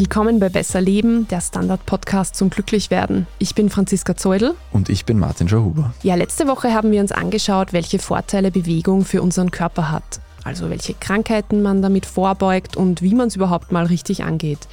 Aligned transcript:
Willkommen 0.00 0.38
bei 0.38 0.48
Besser 0.48 0.80
Leben, 0.80 1.26
der 1.26 1.40
Standard-Podcast 1.40 2.36
zum 2.36 2.50
Glücklichwerden. 2.50 3.26
Ich 3.40 3.56
bin 3.56 3.68
Franziska 3.68 4.16
Zeudel. 4.16 4.54
Und 4.70 4.90
ich 4.90 5.04
bin 5.04 5.18
Martin 5.18 5.48
Schauhuber. 5.48 5.92
Ja, 6.04 6.14
letzte 6.14 6.46
Woche 6.46 6.72
haben 6.72 6.92
wir 6.92 7.00
uns 7.00 7.10
angeschaut, 7.10 7.72
welche 7.72 7.98
Vorteile 7.98 8.52
Bewegung 8.52 9.04
für 9.04 9.22
unseren 9.22 9.50
Körper 9.50 9.90
hat. 9.90 10.20
Also 10.44 10.70
welche 10.70 10.94
Krankheiten 10.94 11.62
man 11.62 11.82
damit 11.82 12.06
vorbeugt 12.06 12.76
und 12.76 13.02
wie 13.02 13.12
man 13.12 13.26
es 13.26 13.34
überhaupt 13.34 13.72
mal 13.72 13.86
richtig 13.86 14.22
angeht. 14.22 14.68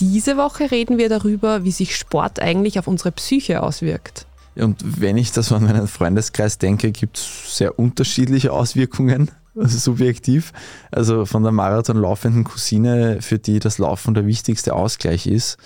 Diese 0.00 0.36
Woche 0.36 0.72
reden 0.72 0.98
wir 0.98 1.08
darüber, 1.08 1.62
wie 1.62 1.70
sich 1.70 1.94
Sport 1.94 2.42
eigentlich 2.42 2.76
auf 2.80 2.88
unsere 2.88 3.12
Psyche 3.12 3.62
auswirkt. 3.62 4.26
Und 4.56 5.00
wenn 5.00 5.16
ich 5.16 5.30
das 5.30 5.52
an 5.52 5.62
meinen 5.62 5.86
Freundeskreis 5.86 6.58
denke, 6.58 6.90
gibt 6.90 7.18
es 7.18 7.56
sehr 7.58 7.78
unterschiedliche 7.78 8.52
Auswirkungen 8.52 9.30
subjektiv. 9.54 10.52
Also 10.90 11.26
von 11.26 11.42
der 11.42 11.52
Marathonlaufenden 11.52 12.44
Cousine, 12.44 13.18
für 13.20 13.38
die 13.38 13.58
das 13.58 13.78
Laufen 13.78 14.14
der 14.14 14.26
wichtigste 14.26 14.74
Ausgleich 14.74 15.26
ist, 15.26 15.58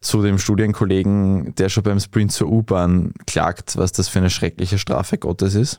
zu 0.00 0.22
dem 0.22 0.38
Studienkollegen, 0.38 1.54
der 1.56 1.68
schon 1.68 1.82
beim 1.82 1.98
Sprint 1.98 2.30
zur 2.30 2.48
U-Bahn 2.48 3.12
klagt, 3.26 3.76
was 3.76 3.92
das 3.92 4.08
für 4.08 4.20
eine 4.20 4.30
schreckliche 4.30 4.78
Strafe 4.78 5.18
Gottes 5.18 5.54
ist. 5.54 5.78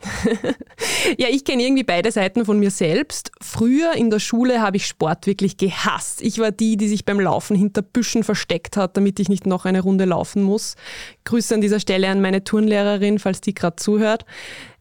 ja, 1.18 1.28
ich 1.30 1.46
kenne 1.46 1.64
irgendwie 1.64 1.84
beide 1.84 2.12
Seiten 2.12 2.44
von 2.44 2.60
mir 2.60 2.72
selbst. 2.72 3.32
Früher 3.42 3.94
in 3.94 4.10
der 4.10 4.20
Schule 4.20 4.62
habe 4.62 4.78
ich 4.78 4.86
Sport 4.86 5.28
wirklich 5.28 5.58
gehasst. 5.58 6.22
Ich 6.22 6.40
war 6.40 6.52
die, 6.52 6.78
die 6.78 6.90
sich 6.90 7.06
beim 7.06 7.20
Laufen 7.20 7.56
hinter 7.56 7.82
Büschen 7.82 8.24
versteckt 8.24 8.76
hat, 8.76 8.98
damit 8.98 9.20
ich 9.20 9.30
nicht 9.30 9.46
noch 9.46 9.66
eine 9.66 9.82
Runde 9.82 10.06
laufen 10.06 10.44
muss. 10.44 10.76
Grüße 11.24 11.56
an 11.56 11.62
dieser 11.62 11.80
Stelle 11.80 12.10
an 12.10 12.20
meine 12.20 12.44
Turnlehrerin, 12.44 13.20
falls 13.20 13.40
die 13.40 13.54
gerade 13.54 13.78
zuhört. 13.78 14.26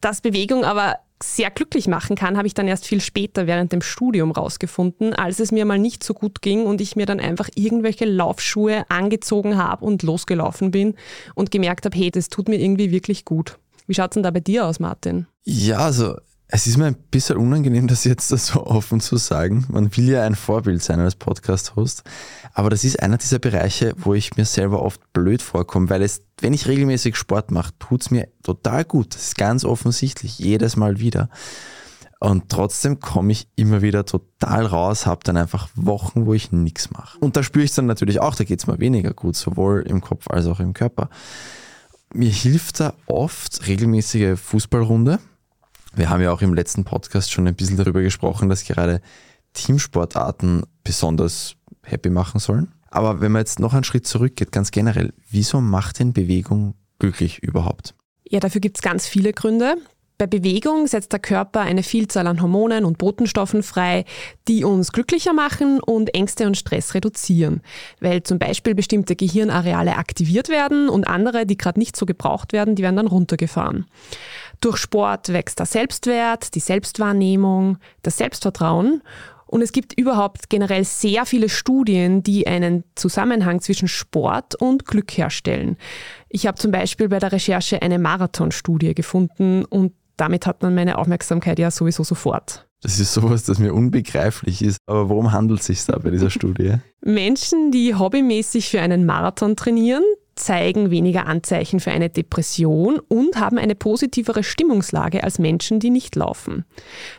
Dass 0.01 0.23
Bewegung 0.23 0.65
aber 0.65 0.97
sehr 1.23 1.51
glücklich 1.51 1.89
machen 1.89 2.17
kann, 2.17 2.37
habe 2.37 2.47
ich 2.47 2.55
dann 2.55 2.69
erst 2.69 2.87
viel 2.87 3.01
später 3.01 3.47
während 3.47 3.73
dem 3.73 3.81
Studium 3.81 4.33
rausgefunden, 4.33 5.15
als 5.15 5.41
es 5.41 5.51
mir 5.51 5.65
mal 5.65 5.79
nicht 5.79 6.05
so 6.05 6.15
gut 6.15 6.43
ging 6.43 6.67
und 6.67 6.81
ich 6.81 6.97
mir 6.97 7.07
dann 7.07 7.21
einfach 7.21 7.49
irgendwelche 7.55 8.05
Laufschuhe 8.05 8.85
angezogen 8.91 9.57
habe 9.57 9.85
und 9.85 10.03
losgelaufen 10.03 10.71
bin 10.71 10.95
und 11.35 11.51
gemerkt 11.51 11.87
habe, 11.87 11.97
hey, 11.97 12.11
das 12.11 12.29
tut 12.29 12.49
mir 12.49 12.61
irgendwie 12.61 12.91
wirklich 12.91 13.25
gut. 13.25 13.59
Wie 13.87 13.95
schaut 13.95 14.11
es 14.11 14.15
denn 14.15 14.23
da 14.23 14.31
bei 14.31 14.41
dir 14.41 14.67
aus, 14.67 14.81
Martin? 14.81 15.27
Ja, 15.45 15.79
also 15.79 16.17
es 16.49 16.69
ist 16.69 16.77
mir 16.77 16.87
ein 16.87 16.97
bisschen 17.11 17.39
unangenehm, 17.39 17.89
das 17.89 18.05
jetzt 18.05 18.29
so 18.29 18.67
offen 18.67 19.01
zu 19.01 19.17
sagen. 19.17 19.67
Man 19.69 19.97
will 19.97 20.09
ja 20.09 20.25
ein 20.25 20.37
Vorbild 20.37 20.83
sein 20.83 21.01
als 21.01 21.17
Podcast-Host. 21.17 22.05
Aber 22.55 22.71
das 22.71 22.85
ist 22.85 23.03
einer 23.03 23.19
dieser 23.19 23.39
Bereiche, 23.39 23.95
wo 23.97 24.15
ich 24.15 24.37
mir 24.37 24.45
selber 24.45 24.83
oft 24.83 25.13
blöd 25.13 25.43
vorkomme, 25.43 25.91
weil 25.91 26.03
es, 26.03 26.23
wenn 26.41 26.55
ich 26.55 26.69
regelmäßig 26.69 27.17
Sport 27.17 27.51
mache, 27.51 27.73
tut 27.79 28.03
es 28.03 28.11
mir 28.11 28.29
total 28.43 28.85
gut. 28.85 29.15
Das 29.15 29.23
ist 29.23 29.39
ganz 29.39 29.65
offensichtlich, 29.65 30.39
jedes 30.39 30.77
Mal 30.77 31.01
wieder. 31.01 31.29
Und 32.19 32.49
trotzdem 32.49 33.01
komme 33.01 33.33
ich 33.33 33.49
immer 33.57 33.83
wieder 33.83 34.07
total 34.07 34.65
raus, 34.65 35.05
habe 35.05 35.21
dann 35.25 35.37
einfach 35.37 35.69
Wochen, 35.75 36.27
wo 36.27 36.33
ich 36.33 36.51
nichts 36.51 36.91
mache. 36.91 37.19
Und 37.19 37.37
da 37.37 37.43
spüre 37.43 37.65
ich 37.65 37.75
dann 37.75 37.87
natürlich 37.87 38.21
auch, 38.21 38.35
da 38.35 38.45
geht 38.45 38.61
es 38.61 38.67
mir 38.67 38.79
weniger 38.79 39.13
gut, 39.13 39.37
sowohl 39.37 39.85
im 39.87 40.01
Kopf 40.01 40.29
als 40.29 40.47
auch 40.47 40.61
im 40.61 40.73
Körper. 40.73 41.11
Mir 42.15 42.31
hilft 42.31 42.81
da 42.81 42.95
oft 43.07 43.67
regelmäßige 43.67 44.39
Fußballrunde 44.41 45.19
wir 45.97 46.11
haben 46.11 46.23
ja 46.23 46.31
auch 46.31 46.43
im 46.43 46.55
letzten 46.55 46.85
Podcast 46.85 47.33
schon 47.33 47.47
ein 47.49 47.55
bisschen 47.55 47.79
darüber 47.79 48.03
gesprochen, 48.03 48.49
dass 48.49 48.65
gerade 48.65 49.01
Teamsportarten 49.55 50.65
besonders 50.85 51.57
happy 51.83 52.11
machen 52.11 52.39
sollen. 52.39 52.73
Aber 52.91 53.21
wenn 53.21 53.33
man 53.33 53.41
jetzt 53.41 53.59
noch 53.59 53.73
einen 53.73 53.85
Schritt 53.85 54.07
zurückgeht, 54.07 54.53
ganz 54.53 54.71
generell, 54.71 55.13
wieso 55.31 55.61
macht 55.61 55.99
denn 55.99 56.13
Bewegung 56.13 56.75
glücklich 56.99 57.43
überhaupt? 57.43 57.95
Ja, 58.29 58.41
dafür 58.41 58.61
gibt 58.61 58.79
es 58.79 58.83
ganz 58.83 59.07
viele 59.07 59.33
Gründe. 59.33 59.77
Bei 60.19 60.27
Bewegung 60.27 60.87
setzt 60.87 61.13
der 61.13 61.21
Körper 61.21 61.61
eine 61.61 61.83
Vielzahl 61.83 62.27
an 62.27 62.41
Hormonen 62.41 62.87
und 62.87 62.97
Botenstoffen 62.97 63.63
frei, 63.63 64.07
die 64.49 64.65
uns 64.65 64.93
glücklicher 64.93 65.35
machen 65.35 65.79
und 65.79 66.15
Ängste 66.15 66.47
und 66.47 66.57
Stress 66.57 66.95
reduzieren, 66.95 67.61
weil 68.01 68.23
zum 68.23 68.39
Beispiel 68.39 68.75
bestimmte 68.75 69.15
Gehirnareale 69.15 69.97
aktiviert 69.97 70.49
werden 70.49 70.89
und 70.89 71.07
andere, 71.07 71.45
die 71.45 71.59
gerade 71.59 71.79
nicht 71.79 71.97
so 71.97 72.07
gebraucht 72.07 72.55
werden, 72.55 72.77
die 72.77 72.83
werden 72.83 72.97
dann 72.97 73.09
runtergefahren. 73.09 73.85
Durch 74.61 74.79
Sport 74.79 75.33
wächst 75.33 75.59
der 75.59 75.67
Selbstwert, 75.67 76.55
die 76.55 76.61
Selbstwahrnehmung, 76.61 77.79
das 78.03 78.17
Selbstvertrauen 78.17 79.03
und 79.47 79.63
es 79.63 79.73
gibt 79.73 79.99
überhaupt 79.99 80.51
generell 80.51 80.85
sehr 80.85 81.25
viele 81.25 81.49
Studien, 81.49 82.23
die 82.23 82.47
einen 82.47 82.85
Zusammenhang 82.97 83.61
zwischen 83.61 83.87
Sport 83.87 84.57
und 84.57 84.87
Glück 84.87 85.17
herstellen. 85.17 85.77
Ich 86.29 86.47
habe 86.47 86.59
zum 86.59 86.73
Beispiel 86.73 87.09
bei 87.09 87.21
der 87.21 87.33
Recherche 87.33 87.81
eine 87.81 87.99
Marathonstudie 87.99 88.95
gefunden 88.95 89.65
und 89.65 89.93
damit 90.17 90.47
hat 90.47 90.63
man 90.63 90.75
meine 90.75 90.99
Aufmerksamkeit 90.99 91.59
ja 91.59 91.71
sowieso 91.71 92.03
sofort. 92.03 92.67
Das 92.83 92.99
ist 92.99 93.15
sowas, 93.15 93.45
das 93.45 93.59
mir 93.59 93.73
unbegreiflich 93.73 94.63
ist. 94.63 94.79
Aber 94.87 95.09
worum 95.09 95.33
handelt 95.33 95.61
es 95.61 95.67
sich 95.67 95.85
da 95.85 95.99
bei 95.99 96.11
dieser 96.11 96.31
Studie? 96.31 96.75
Menschen, 97.03 97.71
die 97.71 97.95
hobbymäßig 97.95 98.69
für 98.69 98.81
einen 98.81 99.07
Marathon 99.07 99.57
trainieren, 99.57 100.03
zeigen 100.37 100.91
weniger 100.91 101.27
Anzeichen 101.27 101.81
für 101.81 101.91
eine 101.91 102.11
Depression 102.11 103.01
und 103.09 103.37
haben 103.37 103.59
eine 103.59 103.75
positivere 103.75 104.45
Stimmungslage 104.45 105.25
als 105.25 105.39
Menschen, 105.39 105.81
die 105.81 105.91
nicht 105.91 106.15
laufen. 106.15 106.65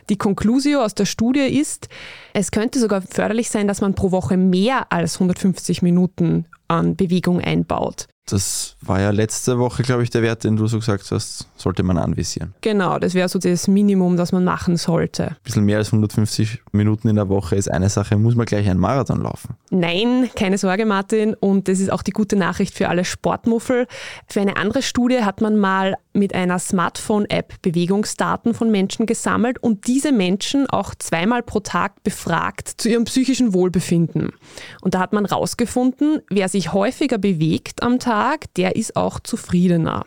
Die 0.08 0.16
Conclusio 0.16 0.82
aus 0.82 0.94
der 0.94 1.04
Studie 1.04 1.40
ist, 1.40 1.88
es 2.32 2.50
könnte 2.50 2.78
sogar 2.78 3.02
förderlich 3.02 3.50
sein, 3.50 3.68
dass 3.68 3.80
man 3.80 3.94
pro 3.94 4.12
Woche 4.12 4.36
mehr 4.36 4.90
als 4.92 5.16
150 5.16 5.82
Minuten 5.82 6.46
an 6.68 6.96
Bewegung 6.96 7.40
einbaut. 7.40 8.06
Das 8.30 8.76
war 8.82 9.00
ja 9.00 9.10
letzte 9.10 9.58
Woche, 9.58 9.82
glaube 9.82 10.02
ich, 10.02 10.10
der 10.10 10.22
Wert, 10.22 10.44
den 10.44 10.56
du 10.56 10.66
so 10.66 10.78
gesagt 10.78 11.10
hast, 11.10 11.48
sollte 11.56 11.82
man 11.82 11.98
anvisieren. 11.98 12.54
Genau, 12.60 12.98
das 12.98 13.14
wäre 13.14 13.28
so 13.28 13.38
das 13.38 13.68
Minimum, 13.68 14.16
das 14.16 14.32
man 14.32 14.44
machen 14.44 14.76
sollte. 14.76 15.28
Ein 15.28 15.36
bisschen 15.44 15.64
mehr 15.64 15.78
als 15.78 15.88
150 15.88 16.62
Minuten 16.72 17.08
in 17.08 17.16
der 17.16 17.28
Woche 17.28 17.56
ist 17.56 17.70
eine 17.70 17.88
Sache, 17.88 18.16
muss 18.16 18.34
man 18.34 18.46
gleich 18.46 18.68
einen 18.68 18.80
Marathon 18.80 19.22
laufen? 19.22 19.56
Nein, 19.70 20.30
keine 20.34 20.58
Sorge, 20.58 20.84
Martin. 20.86 21.34
Und 21.34 21.68
das 21.68 21.80
ist 21.80 21.90
auch 21.90 22.02
die 22.02 22.12
gute 22.12 22.36
Nachricht 22.36 22.74
für 22.74 22.88
alle 22.88 23.04
Sportmuffel. 23.04 23.86
Für 24.26 24.40
eine 24.40 24.56
andere 24.56 24.82
Studie 24.82 25.22
hat 25.24 25.40
man 25.40 25.56
mal 25.56 25.96
mit 26.18 26.34
einer 26.34 26.58
Smartphone-App 26.58 27.62
Bewegungsdaten 27.62 28.54
von 28.54 28.70
Menschen 28.70 29.06
gesammelt 29.06 29.58
und 29.62 29.86
diese 29.86 30.12
Menschen 30.12 30.68
auch 30.68 30.94
zweimal 30.94 31.42
pro 31.42 31.60
Tag 31.60 32.02
befragt 32.02 32.68
zu 32.76 32.88
ihrem 32.88 33.04
psychischen 33.04 33.54
Wohlbefinden. 33.54 34.32
Und 34.80 34.94
da 34.94 35.00
hat 35.00 35.12
man 35.12 35.26
herausgefunden, 35.26 36.20
wer 36.28 36.48
sich 36.48 36.72
häufiger 36.72 37.18
bewegt 37.18 37.82
am 37.82 37.98
Tag, 37.98 38.52
der 38.54 38.76
ist 38.76 38.96
auch 38.96 39.20
zufriedener. 39.20 40.04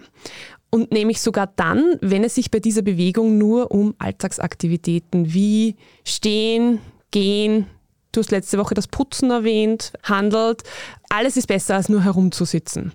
Und 0.70 0.92
nämlich 0.92 1.20
sogar 1.22 1.48
dann, 1.56 1.98
wenn 2.02 2.24
es 2.24 2.36
sich 2.36 2.50
bei 2.50 2.60
dieser 2.60 2.82
Bewegung 2.82 3.38
nur 3.38 3.72
um 3.72 3.94
Alltagsaktivitäten 3.98 5.34
wie 5.34 5.76
Stehen, 6.06 6.80
Gehen, 7.12 7.68
du 8.14 8.22
hast 8.22 8.32
letzte 8.32 8.58
Woche 8.58 8.74
das 8.74 8.88
Putzen 8.88 9.32
erwähnt, 9.32 9.92
handelt. 10.04 10.64
Alles 11.10 11.36
ist 11.36 11.48
besser 11.48 11.76
als 11.76 11.90
nur 11.90 12.04
herumzusitzen. 12.04 12.94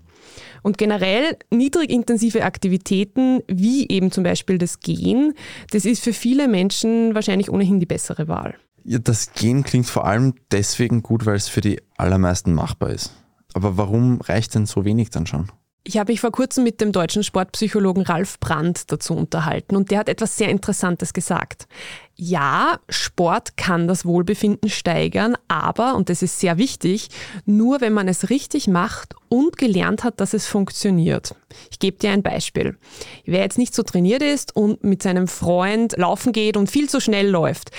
Und 0.62 0.78
generell 0.78 1.36
niedrigintensive 1.50 2.44
Aktivitäten, 2.44 3.40
wie 3.48 3.88
eben 3.88 4.10
zum 4.10 4.24
Beispiel 4.24 4.58
das 4.58 4.80
Gehen, 4.80 5.34
das 5.70 5.84
ist 5.84 6.02
für 6.02 6.12
viele 6.12 6.48
Menschen 6.48 7.14
wahrscheinlich 7.14 7.50
ohnehin 7.50 7.80
die 7.80 7.86
bessere 7.86 8.28
Wahl. 8.28 8.54
Ja, 8.84 8.98
das 8.98 9.32
Gehen 9.32 9.64
klingt 9.64 9.86
vor 9.86 10.06
allem 10.06 10.34
deswegen 10.52 11.02
gut, 11.02 11.26
weil 11.26 11.36
es 11.36 11.48
für 11.48 11.60
die 11.60 11.80
allermeisten 11.96 12.54
machbar 12.54 12.90
ist. 12.90 13.12
Aber 13.52 13.76
warum 13.76 14.20
reicht 14.20 14.54
denn 14.54 14.66
so 14.66 14.84
wenig 14.84 15.10
dann 15.10 15.26
schon? 15.26 15.50
Ich 15.88 15.98
habe 15.98 16.10
mich 16.10 16.20
vor 16.20 16.32
kurzem 16.32 16.64
mit 16.64 16.80
dem 16.80 16.90
deutschen 16.90 17.22
Sportpsychologen 17.22 18.02
Ralf 18.02 18.40
Brandt 18.40 18.90
dazu 18.90 19.14
unterhalten 19.14 19.76
und 19.76 19.92
der 19.92 20.00
hat 20.00 20.08
etwas 20.08 20.36
sehr 20.36 20.48
Interessantes 20.48 21.12
gesagt. 21.12 21.68
Ja, 22.16 22.80
Sport 22.88 23.56
kann 23.56 23.86
das 23.86 24.04
Wohlbefinden 24.04 24.68
steigern, 24.68 25.36
aber, 25.46 25.94
und 25.94 26.08
das 26.08 26.22
ist 26.22 26.40
sehr 26.40 26.58
wichtig, 26.58 27.06
nur 27.44 27.80
wenn 27.80 27.92
man 27.92 28.08
es 28.08 28.30
richtig 28.30 28.66
macht 28.66 29.14
und 29.28 29.58
gelernt 29.58 30.02
hat, 30.02 30.18
dass 30.18 30.34
es 30.34 30.48
funktioniert. 30.48 31.36
Ich 31.70 31.78
gebe 31.78 31.98
dir 31.98 32.10
ein 32.10 32.24
Beispiel. 32.24 32.76
Wer 33.24 33.42
jetzt 33.42 33.58
nicht 33.58 33.72
so 33.72 33.84
trainiert 33.84 34.24
ist 34.24 34.56
und 34.56 34.82
mit 34.82 35.04
seinem 35.04 35.28
Freund 35.28 35.96
laufen 35.96 36.32
geht 36.32 36.56
und 36.56 36.68
viel 36.68 36.88
zu 36.88 36.98
schnell 36.98 37.28
läuft, 37.28 37.70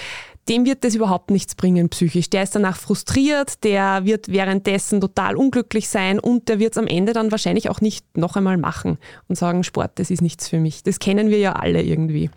dem 0.49 0.65
wird 0.65 0.83
das 0.83 0.95
überhaupt 0.95 1.31
nichts 1.31 1.55
bringen 1.55 1.89
psychisch. 1.89 2.29
Der 2.29 2.43
ist 2.43 2.55
danach 2.55 2.77
frustriert, 2.77 3.63
der 3.63 4.05
wird 4.05 4.29
währenddessen 4.29 5.01
total 5.01 5.35
unglücklich 5.35 5.89
sein 5.89 6.19
und 6.19 6.49
der 6.49 6.59
wird 6.59 6.73
es 6.73 6.77
am 6.77 6.87
Ende 6.87 7.13
dann 7.13 7.31
wahrscheinlich 7.31 7.69
auch 7.69 7.81
nicht 7.81 8.17
noch 8.17 8.35
einmal 8.35 8.57
machen 8.57 8.97
und 9.27 9.37
sagen, 9.37 9.63
Sport, 9.63 9.91
das 9.95 10.09
ist 10.09 10.21
nichts 10.21 10.47
für 10.47 10.59
mich. 10.59 10.83
Das 10.83 10.99
kennen 10.99 11.29
wir 11.29 11.39
ja 11.39 11.53
alle 11.53 11.81
irgendwie. 11.81 12.29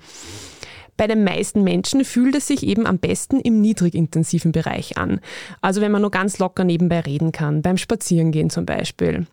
Bei 0.96 1.06
den 1.06 1.24
meisten 1.24 1.64
Menschen 1.64 2.04
fühlt 2.04 2.34
es 2.34 2.46
sich 2.46 2.62
eben 2.62 2.86
am 2.86 2.98
besten 2.98 3.40
im 3.40 3.62
niedrigintensiven 3.62 4.52
Bereich 4.52 4.98
an. 4.98 5.20
Also 5.62 5.80
wenn 5.80 5.92
man 5.92 6.02
nur 6.02 6.10
ganz 6.10 6.38
locker 6.38 6.64
nebenbei 6.64 7.00
reden 7.00 7.32
kann, 7.32 7.62
beim 7.62 7.78
Spazierengehen 7.78 8.50
zum 8.50 8.66
Beispiel. 8.66 9.26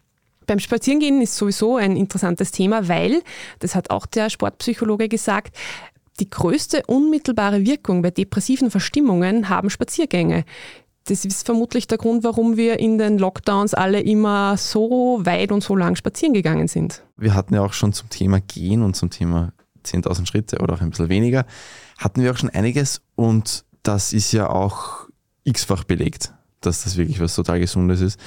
Beim 0.45 0.59
Spazierengehen 0.59 1.21
ist 1.21 1.35
sowieso 1.35 1.75
ein 1.75 1.97
interessantes 1.97 2.51
Thema, 2.51 2.87
weil, 2.87 3.21
das 3.59 3.75
hat 3.75 3.89
auch 3.89 4.05
der 4.05 4.29
Sportpsychologe 4.29 5.09
gesagt, 5.09 5.57
die 6.19 6.29
größte 6.29 6.83
unmittelbare 6.87 7.65
Wirkung 7.65 8.01
bei 8.01 8.11
depressiven 8.11 8.71
Verstimmungen 8.71 9.49
haben 9.49 9.69
Spaziergänge. 9.69 10.45
Das 11.05 11.23
ist 11.23 11.45
vermutlich 11.45 11.87
der 11.87 11.97
Grund, 11.97 12.23
warum 12.23 12.57
wir 12.57 12.79
in 12.79 12.97
den 12.97 13.17
Lockdowns 13.17 13.73
alle 13.73 14.01
immer 14.01 14.57
so 14.57 15.19
weit 15.23 15.51
und 15.51 15.63
so 15.63 15.75
lang 15.75 15.95
spazieren 15.95 16.33
gegangen 16.33 16.67
sind. 16.67 17.03
Wir 17.15 17.33
hatten 17.33 17.53
ja 17.53 17.61
auch 17.61 17.73
schon 17.73 17.93
zum 17.93 18.09
Thema 18.09 18.41
Gehen 18.41 18.81
und 18.81 18.95
zum 18.95 19.09
Thema 19.09 19.53
10.000 19.85 20.25
Schritte 20.25 20.57
oder 20.59 20.73
auch 20.73 20.81
ein 20.81 20.89
bisschen 20.89 21.07
weniger, 21.07 21.45
hatten 21.97 22.21
wir 22.21 22.31
auch 22.31 22.37
schon 22.37 22.49
einiges 22.49 23.01
und 23.15 23.63
das 23.83 24.11
ist 24.11 24.33
ja 24.33 24.49
auch 24.49 25.07
x-fach 25.45 25.85
belegt 25.85 26.33
dass 26.61 26.83
das 26.83 26.97
wirklich 26.97 27.19
was 27.19 27.35
total 27.35 27.59
Gesundes 27.59 28.01
ist. 28.01 28.19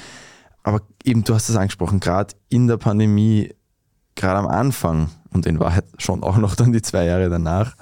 Aber 0.63 0.81
eben, 1.03 1.23
du 1.23 1.33
hast 1.33 1.49
es 1.49 1.55
angesprochen, 1.55 1.99
gerade 1.99 2.35
in 2.49 2.67
der 2.67 2.77
Pandemie, 2.77 3.53
gerade 4.15 4.39
am 4.39 4.47
Anfang 4.47 5.09
und 5.33 5.45
in 5.45 5.59
Wahrheit 5.59 5.85
schon 5.97 6.23
auch 6.23 6.37
noch 6.37 6.55
dann 6.55 6.71
die 6.71 6.81
zwei 6.81 7.05
Jahre 7.05 7.29
danach, 7.29 7.75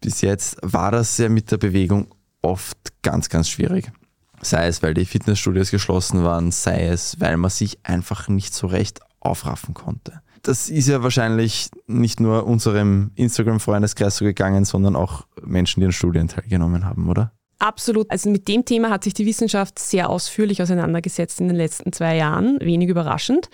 bis 0.00 0.20
jetzt 0.20 0.58
war 0.62 0.90
das 0.90 1.16
ja 1.18 1.28
mit 1.28 1.50
der 1.50 1.58
Bewegung 1.58 2.08
oft 2.42 2.76
ganz, 3.02 3.28
ganz 3.28 3.48
schwierig. 3.48 3.92
Sei 4.40 4.66
es, 4.66 4.82
weil 4.82 4.94
die 4.94 5.04
Fitnessstudios 5.04 5.70
geschlossen 5.70 6.24
waren, 6.24 6.50
sei 6.50 6.86
es, 6.86 7.20
weil 7.20 7.36
man 7.36 7.50
sich 7.50 7.78
einfach 7.84 8.28
nicht 8.28 8.52
so 8.52 8.66
recht 8.66 9.00
aufraffen 9.20 9.74
konnte. 9.74 10.20
Das 10.42 10.68
ist 10.68 10.88
ja 10.88 11.04
wahrscheinlich 11.04 11.70
nicht 11.86 12.18
nur 12.18 12.46
unserem 12.46 13.12
Instagram-Freundeskreis 13.14 14.16
so 14.16 14.24
gegangen, 14.24 14.64
sondern 14.64 14.96
auch 14.96 15.26
Menschen, 15.40 15.80
die 15.80 15.86
an 15.86 15.92
Studien 15.92 16.26
teilgenommen 16.26 16.84
haben, 16.84 17.08
oder? 17.08 17.32
Absolut. 17.62 18.10
Also 18.10 18.28
mit 18.28 18.48
dem 18.48 18.64
Thema 18.64 18.90
hat 18.90 19.04
sich 19.04 19.14
die 19.14 19.24
Wissenschaft 19.24 19.78
sehr 19.78 20.10
ausführlich 20.10 20.60
auseinandergesetzt 20.60 21.40
in 21.40 21.46
den 21.46 21.56
letzten 21.56 21.92
zwei 21.92 22.16
Jahren, 22.16 22.58
wenig 22.60 22.88
überraschend. 22.88 23.50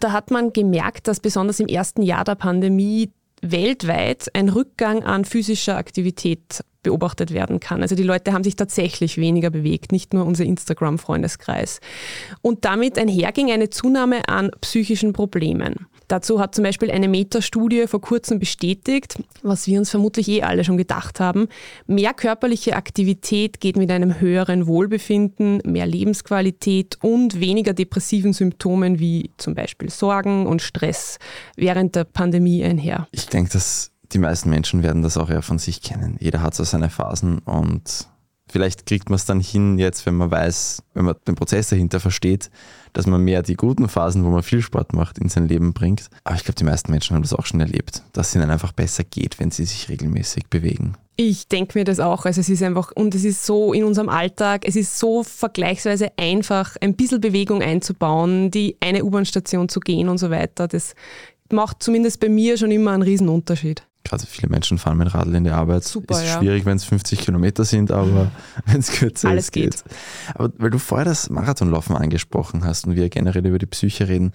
Da 0.00 0.12
hat 0.12 0.30
man 0.30 0.54
gemerkt, 0.54 1.06
dass 1.08 1.20
besonders 1.20 1.60
im 1.60 1.66
ersten 1.66 2.00
Jahr 2.00 2.24
der 2.24 2.36
Pandemie 2.36 3.10
weltweit 3.42 4.30
ein 4.34 4.48
Rückgang 4.48 5.02
an 5.04 5.26
physischer 5.26 5.76
Aktivität 5.76 6.64
beobachtet 6.82 7.34
werden 7.34 7.60
kann. 7.60 7.82
Also 7.82 7.94
die 7.94 8.02
Leute 8.02 8.32
haben 8.32 8.44
sich 8.44 8.56
tatsächlich 8.56 9.18
weniger 9.18 9.50
bewegt, 9.50 9.92
nicht 9.92 10.14
nur 10.14 10.24
unser 10.24 10.44
Instagram-Freundeskreis. 10.44 11.80
Und 12.40 12.64
damit 12.64 12.98
einherging 12.98 13.50
eine 13.50 13.68
Zunahme 13.68 14.26
an 14.26 14.50
psychischen 14.62 15.12
Problemen. 15.12 15.86
Dazu 16.10 16.40
hat 16.40 16.56
zum 16.56 16.64
Beispiel 16.64 16.90
eine 16.90 17.06
Meta-Studie 17.06 17.86
vor 17.86 18.00
kurzem 18.00 18.40
bestätigt, 18.40 19.22
was 19.42 19.68
wir 19.68 19.78
uns 19.78 19.90
vermutlich 19.90 20.26
eh 20.28 20.42
alle 20.42 20.64
schon 20.64 20.76
gedacht 20.76 21.20
haben. 21.20 21.46
Mehr 21.86 22.14
körperliche 22.14 22.74
Aktivität 22.74 23.60
geht 23.60 23.76
mit 23.76 23.92
einem 23.92 24.18
höheren 24.18 24.66
Wohlbefinden, 24.66 25.62
mehr 25.64 25.86
Lebensqualität 25.86 26.98
und 27.00 27.38
weniger 27.38 27.74
depressiven 27.74 28.32
Symptomen 28.32 28.98
wie 28.98 29.30
zum 29.36 29.54
Beispiel 29.54 29.88
Sorgen 29.88 30.48
und 30.48 30.62
Stress 30.62 31.20
während 31.54 31.94
der 31.94 32.02
Pandemie 32.02 32.64
einher. 32.64 33.06
Ich 33.12 33.28
denke, 33.28 33.52
dass 33.52 33.92
die 34.12 34.18
meisten 34.18 34.50
Menschen 34.50 34.82
werden 34.82 35.02
das 35.02 35.16
auch 35.16 35.30
eher 35.30 35.42
von 35.42 35.60
sich 35.60 35.80
kennen. 35.80 36.16
Jeder 36.18 36.42
hat 36.42 36.56
so 36.56 36.64
seine 36.64 36.90
Phasen 36.90 37.38
und 37.38 38.08
vielleicht 38.50 38.86
kriegt 38.86 39.08
man 39.08 39.16
es 39.16 39.24
dann 39.24 39.40
hin 39.40 39.78
jetzt, 39.78 40.06
wenn 40.06 40.14
man 40.14 40.30
weiß, 40.30 40.82
wenn 40.94 41.04
man 41.04 41.16
den 41.26 41.34
Prozess 41.34 41.68
dahinter 41.68 42.00
versteht, 42.00 42.50
dass 42.92 43.06
man 43.06 43.22
mehr 43.22 43.42
die 43.42 43.54
guten 43.54 43.88
Phasen, 43.88 44.24
wo 44.24 44.28
man 44.28 44.42
viel 44.42 44.62
Sport 44.62 44.92
macht, 44.92 45.18
in 45.18 45.28
sein 45.28 45.48
Leben 45.48 45.72
bringt. 45.72 46.08
Aber 46.24 46.36
ich 46.36 46.44
glaube, 46.44 46.56
die 46.56 46.64
meisten 46.64 46.90
Menschen 46.90 47.14
haben 47.14 47.22
das 47.22 47.32
auch 47.32 47.46
schon 47.46 47.60
erlebt, 47.60 48.02
dass 48.12 48.28
es 48.28 48.34
ihnen 48.34 48.50
einfach 48.50 48.72
besser 48.72 49.04
geht, 49.04 49.38
wenn 49.38 49.50
sie 49.50 49.64
sich 49.64 49.88
regelmäßig 49.88 50.48
bewegen. 50.48 50.94
Ich 51.16 51.48
denke 51.48 51.78
mir 51.78 51.84
das 51.84 52.00
auch. 52.00 52.24
Also 52.24 52.40
es 52.40 52.48
ist 52.48 52.62
einfach, 52.62 52.92
und 52.92 53.14
es 53.14 53.24
ist 53.24 53.44
so 53.44 53.72
in 53.72 53.84
unserem 53.84 54.08
Alltag, 54.08 54.66
es 54.66 54.74
ist 54.74 54.98
so 54.98 55.22
vergleichsweise 55.22 56.12
einfach, 56.16 56.76
ein 56.80 56.94
bisschen 56.94 57.20
Bewegung 57.20 57.62
einzubauen, 57.62 58.50
die 58.50 58.76
eine 58.80 59.04
U-Bahn-Station 59.04 59.68
zu 59.68 59.80
gehen 59.80 60.08
und 60.08 60.18
so 60.18 60.30
weiter. 60.30 60.66
Das 60.66 60.94
macht 61.52 61.82
zumindest 61.82 62.20
bei 62.20 62.28
mir 62.28 62.56
schon 62.56 62.70
immer 62.70 62.92
einen 62.92 63.02
Riesenunterschied. 63.02 63.82
Gerade 64.04 64.24
viele 64.26 64.48
Menschen 64.48 64.78
fahren 64.78 64.96
mit 64.96 65.14
Radl 65.14 65.34
in 65.34 65.44
die 65.44 65.50
Arbeit. 65.50 65.84
Super, 65.84 66.14
ist 66.14 66.26
ja. 66.26 66.38
schwierig, 66.38 66.64
wenn 66.64 66.76
es 66.76 66.84
50 66.84 67.20
Kilometer 67.20 67.64
sind, 67.64 67.90
aber 67.90 68.30
wenn 68.66 68.80
es 68.80 68.92
kürzer 68.92 69.28
Alles 69.28 69.46
ist, 69.46 69.52
geht's. 69.52 69.84
Aber 70.34 70.50
weil 70.58 70.70
du 70.70 70.78
vorher 70.78 71.04
das 71.04 71.28
Marathonlaufen 71.28 71.96
angesprochen 71.96 72.64
hast 72.64 72.86
und 72.86 72.96
wir 72.96 73.08
generell 73.10 73.46
über 73.46 73.58
die 73.58 73.66
Psyche 73.66 74.08
reden, 74.08 74.32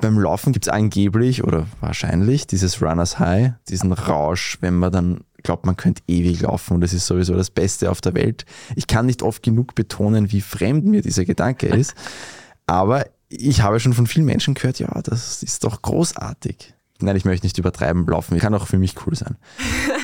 beim 0.00 0.18
Laufen 0.18 0.52
gibt 0.52 0.66
es 0.66 0.72
angeblich 0.72 1.44
oder 1.44 1.66
wahrscheinlich 1.80 2.46
dieses 2.46 2.80
Runners 2.82 3.18
High, 3.18 3.52
diesen 3.68 3.92
Rausch, 3.92 4.58
wenn 4.60 4.74
man 4.74 4.92
dann 4.92 5.20
glaubt, 5.42 5.66
man 5.66 5.76
könnte 5.76 6.02
ewig 6.06 6.40
laufen 6.40 6.74
und 6.74 6.80
das 6.80 6.92
ist 6.92 7.06
sowieso 7.06 7.34
das 7.34 7.50
Beste 7.50 7.90
auf 7.90 8.00
der 8.00 8.14
Welt. 8.14 8.44
Ich 8.76 8.86
kann 8.86 9.06
nicht 9.06 9.22
oft 9.22 9.42
genug 9.42 9.74
betonen, 9.74 10.32
wie 10.32 10.40
fremd 10.40 10.84
mir 10.84 11.02
dieser 11.02 11.24
Gedanke 11.24 11.66
ist, 11.66 11.94
aber 12.66 13.06
ich 13.28 13.62
habe 13.62 13.78
schon 13.78 13.92
von 13.92 14.06
vielen 14.06 14.26
Menschen 14.26 14.54
gehört, 14.54 14.78
ja, 14.78 14.88
das 15.02 15.42
ist 15.42 15.64
doch 15.64 15.82
großartig. 15.82 16.74
Nein, 17.00 17.16
ich 17.16 17.24
möchte 17.24 17.46
nicht 17.46 17.58
übertreiben, 17.58 18.06
laufen 18.06 18.38
kann 18.38 18.54
auch 18.54 18.66
für 18.66 18.78
mich 18.78 18.94
cool 19.06 19.14
sein. 19.14 19.36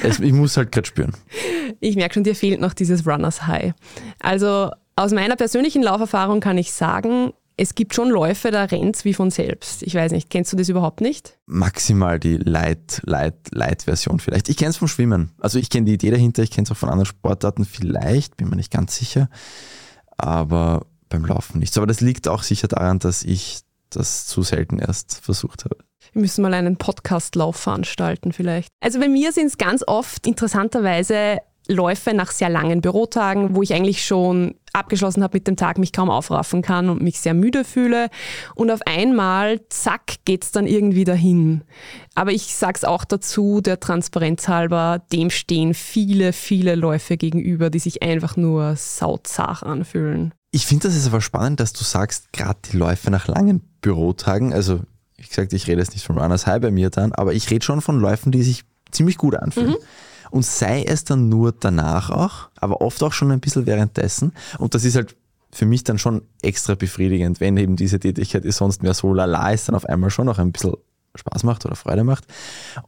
Es, 0.02 0.20
ich 0.20 0.32
muss 0.32 0.56
halt 0.58 0.70
gerade 0.70 0.86
spüren. 0.86 1.14
Ich 1.80 1.96
merke 1.96 2.14
schon, 2.14 2.24
dir 2.24 2.34
fehlt 2.34 2.60
noch 2.60 2.74
dieses 2.74 3.06
Runners 3.06 3.46
High. 3.46 3.72
Also 4.20 4.70
aus 4.96 5.12
meiner 5.12 5.34
persönlichen 5.34 5.82
Lauferfahrung 5.82 6.40
kann 6.40 6.58
ich 6.58 6.72
sagen, 6.72 7.32
es 7.56 7.74
gibt 7.74 7.94
schon 7.94 8.10
Läufe, 8.10 8.50
da 8.50 8.64
rennt 8.64 9.04
wie 9.04 9.14
von 9.14 9.30
selbst. 9.30 9.82
Ich 9.82 9.94
weiß 9.94 10.12
nicht, 10.12 10.28
kennst 10.28 10.52
du 10.52 10.56
das 10.56 10.68
überhaupt 10.68 11.00
nicht? 11.00 11.38
Maximal 11.46 12.18
die 12.18 12.36
Light, 12.36 13.00
Light, 13.04 13.34
Light-Version 13.52 14.18
vielleicht. 14.18 14.48
Ich 14.48 14.56
kenne 14.56 14.70
es 14.70 14.76
vom 14.76 14.88
Schwimmen. 14.88 15.32
Also 15.40 15.58
ich 15.58 15.70
kenne 15.70 15.86
die 15.86 15.94
Idee 15.94 16.10
dahinter, 16.10 16.42
ich 16.42 16.50
kenne 16.50 16.64
es 16.64 16.70
auch 16.72 16.76
von 16.76 16.88
anderen 16.88 17.06
Sportarten 17.06 17.64
vielleicht, 17.64 18.36
bin 18.36 18.48
mir 18.50 18.56
nicht 18.56 18.72
ganz 18.72 18.96
sicher. 18.96 19.28
Aber 20.16 20.86
beim 21.08 21.24
Laufen 21.24 21.60
nicht. 21.60 21.72
So, 21.72 21.80
aber 21.80 21.86
das 21.86 22.00
liegt 22.00 22.28
auch 22.28 22.42
sicher 22.42 22.68
daran, 22.68 22.98
dass 22.98 23.22
ich 23.22 23.60
das 23.90 24.26
zu 24.26 24.42
selten 24.42 24.78
erst 24.78 25.20
versucht 25.20 25.64
habe. 25.64 25.76
Wir 26.14 26.22
müssen 26.22 26.42
mal 26.42 26.54
einen 26.54 26.76
Podcast-Lauf 26.76 27.56
veranstalten 27.56 28.32
vielleicht. 28.32 28.68
Also 28.80 29.00
bei 29.00 29.08
mir 29.08 29.32
sind 29.32 29.46
es 29.46 29.58
ganz 29.58 29.82
oft 29.86 30.26
interessanterweise 30.26 31.40
Läufe 31.66 32.14
nach 32.14 32.30
sehr 32.30 32.50
langen 32.50 32.80
Bürotagen, 32.80 33.56
wo 33.56 33.62
ich 33.62 33.74
eigentlich 33.74 34.04
schon 34.04 34.54
abgeschlossen 34.72 35.22
habe 35.22 35.36
mit 35.36 35.48
dem 35.48 35.56
Tag, 35.56 35.78
mich 35.78 35.92
kaum 35.92 36.10
aufraffen 36.10 36.62
kann 36.62 36.88
und 36.88 37.02
mich 37.02 37.20
sehr 37.20 37.34
müde 37.34 37.64
fühle. 37.64 38.10
Und 38.54 38.70
auf 38.70 38.80
einmal, 38.86 39.60
zack, 39.70 40.16
geht's 40.24 40.52
dann 40.52 40.66
irgendwie 40.66 41.04
dahin. 41.04 41.62
Aber 42.14 42.32
ich 42.32 42.54
sag's 42.54 42.84
auch 42.84 43.04
dazu, 43.04 43.60
der 43.60 43.80
Transparenz 43.80 44.46
halber, 44.46 45.02
dem 45.12 45.30
stehen 45.30 45.74
viele, 45.74 46.32
viele 46.32 46.76
Läufe 46.76 47.16
gegenüber, 47.16 47.70
die 47.70 47.78
sich 47.80 48.02
einfach 48.02 48.36
nur 48.36 48.76
sauzach 48.76 49.62
anfühlen. 49.62 50.32
Ich 50.52 50.66
finde 50.66 50.86
das 50.86 50.96
ist 50.96 51.08
aber 51.08 51.20
spannend, 51.20 51.58
dass 51.58 51.72
du 51.72 51.82
sagst, 51.82 52.32
gerade 52.32 52.60
die 52.70 52.76
Läufe 52.76 53.10
nach 53.10 53.26
langen 53.26 53.60
Bürotagen, 53.80 54.52
also 54.52 54.80
wie 55.24 55.28
gesagt, 55.28 55.52
ich 55.52 55.66
rede 55.66 55.80
jetzt 55.80 55.92
nicht 55.92 56.04
von 56.04 56.18
Runners 56.18 56.46
High 56.46 56.60
bei 56.60 56.70
mir 56.70 56.90
dann, 56.90 57.12
aber 57.12 57.32
ich 57.32 57.50
rede 57.50 57.64
schon 57.64 57.80
von 57.80 57.98
Läufen, 57.98 58.30
die 58.30 58.42
sich 58.42 58.64
ziemlich 58.90 59.16
gut 59.16 59.34
anfühlen. 59.34 59.70
Mhm. 59.70 59.76
Und 60.30 60.44
sei 60.44 60.82
es 60.82 61.04
dann 61.04 61.28
nur 61.28 61.52
danach 61.52 62.10
auch, 62.10 62.48
aber 62.56 62.80
oft 62.80 63.02
auch 63.02 63.12
schon 63.12 63.30
ein 63.30 63.40
bisschen 63.40 63.66
währenddessen. 63.66 64.32
Und 64.58 64.74
das 64.74 64.84
ist 64.84 64.96
halt 64.96 65.16
für 65.50 65.64
mich 65.64 65.84
dann 65.84 65.98
schon 65.98 66.22
extra 66.42 66.74
befriedigend, 66.74 67.40
wenn 67.40 67.56
eben 67.56 67.76
diese 67.76 68.00
Tätigkeit, 68.00 68.44
die 68.44 68.52
sonst 68.52 68.82
mehr 68.82 68.94
so 68.94 69.14
lala 69.14 69.50
ist, 69.52 69.68
dann 69.68 69.76
auf 69.76 69.86
einmal 69.86 70.10
schon 70.10 70.26
noch 70.26 70.38
ein 70.38 70.52
bisschen 70.52 70.74
Spaß 71.14 71.44
macht 71.44 71.64
oder 71.64 71.76
Freude 71.76 72.02
macht. 72.02 72.24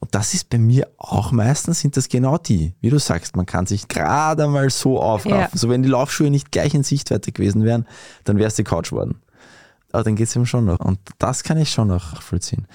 Und 0.01 0.15
das 0.15 0.35
ist 0.35 0.51
bei 0.51 0.59
mir 0.59 0.89
auch 0.99 1.31
meistens 1.31 1.81
sind 1.81 1.97
das 1.97 2.09
genau 2.09 2.39
die, 2.39 2.75
wie 2.81 2.91
du 2.91 2.99
sagst, 2.99 3.37
man 3.37 3.47
kann 3.47 3.67
sich 3.67 3.87
gerade 3.87 4.45
einmal 4.45 4.69
so 4.71 5.01
aufraffen. 5.01 5.39
Ja. 5.39 5.49
So 5.55 5.69
wenn 5.69 5.85
die 5.85 5.89
Laufschuhe 5.89 6.31
nicht 6.31 6.51
gleich 6.51 6.75
in 6.75 6.83
Sichtweite 6.83 7.31
gewesen 7.31 7.63
wären, 7.63 7.87
dann 8.25 8.39
wäre 8.39 8.49
es 8.49 8.57
die 8.57 8.65
Couch 8.65 8.91
worden. 8.91 9.21
Aber 9.97 10.05
dann 10.05 10.15
geht 10.15 10.29
es 10.29 10.37
eben 10.37 10.45
schon 10.45 10.67
noch. 10.67 10.79
Und 10.81 10.99
das 11.19 11.43
kann 11.43 11.57
ich 11.57 11.71
schon 11.71 11.89
noch 11.89 12.21
vollziehen. 12.21 12.67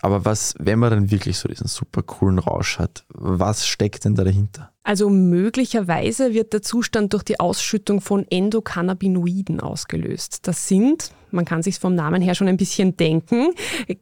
Aber 0.00 0.24
was, 0.24 0.54
wenn 0.58 0.78
man 0.78 0.88
dann 0.88 1.10
wirklich 1.10 1.36
so 1.36 1.46
diesen 1.46 1.68
super 1.68 2.02
coolen 2.02 2.38
Rausch 2.38 2.78
hat, 2.78 3.04
was 3.10 3.66
steckt 3.66 4.06
denn 4.06 4.14
da 4.14 4.24
dahinter? 4.24 4.72
Also 4.82 5.10
möglicherweise 5.10 6.32
wird 6.32 6.54
der 6.54 6.62
Zustand 6.62 7.12
durch 7.12 7.24
die 7.24 7.38
Ausschüttung 7.38 8.00
von 8.00 8.26
Endokannabinoiden 8.30 9.60
ausgelöst. 9.60 10.48
Das 10.48 10.66
sind, 10.66 11.12
man 11.30 11.44
kann 11.44 11.62
sich 11.62 11.78
vom 11.78 11.94
Namen 11.94 12.22
her 12.22 12.34
schon 12.34 12.48
ein 12.48 12.56
bisschen 12.56 12.96
denken, 12.96 13.50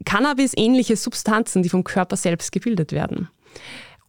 Cannabis-ähnliche 0.05 0.95
Substanzen, 0.95 1.65
die 1.65 1.71
vom 1.71 1.83
Körper 1.83 2.15
selbst 2.15 2.53
gebildet 2.53 2.93
werden. 2.93 3.29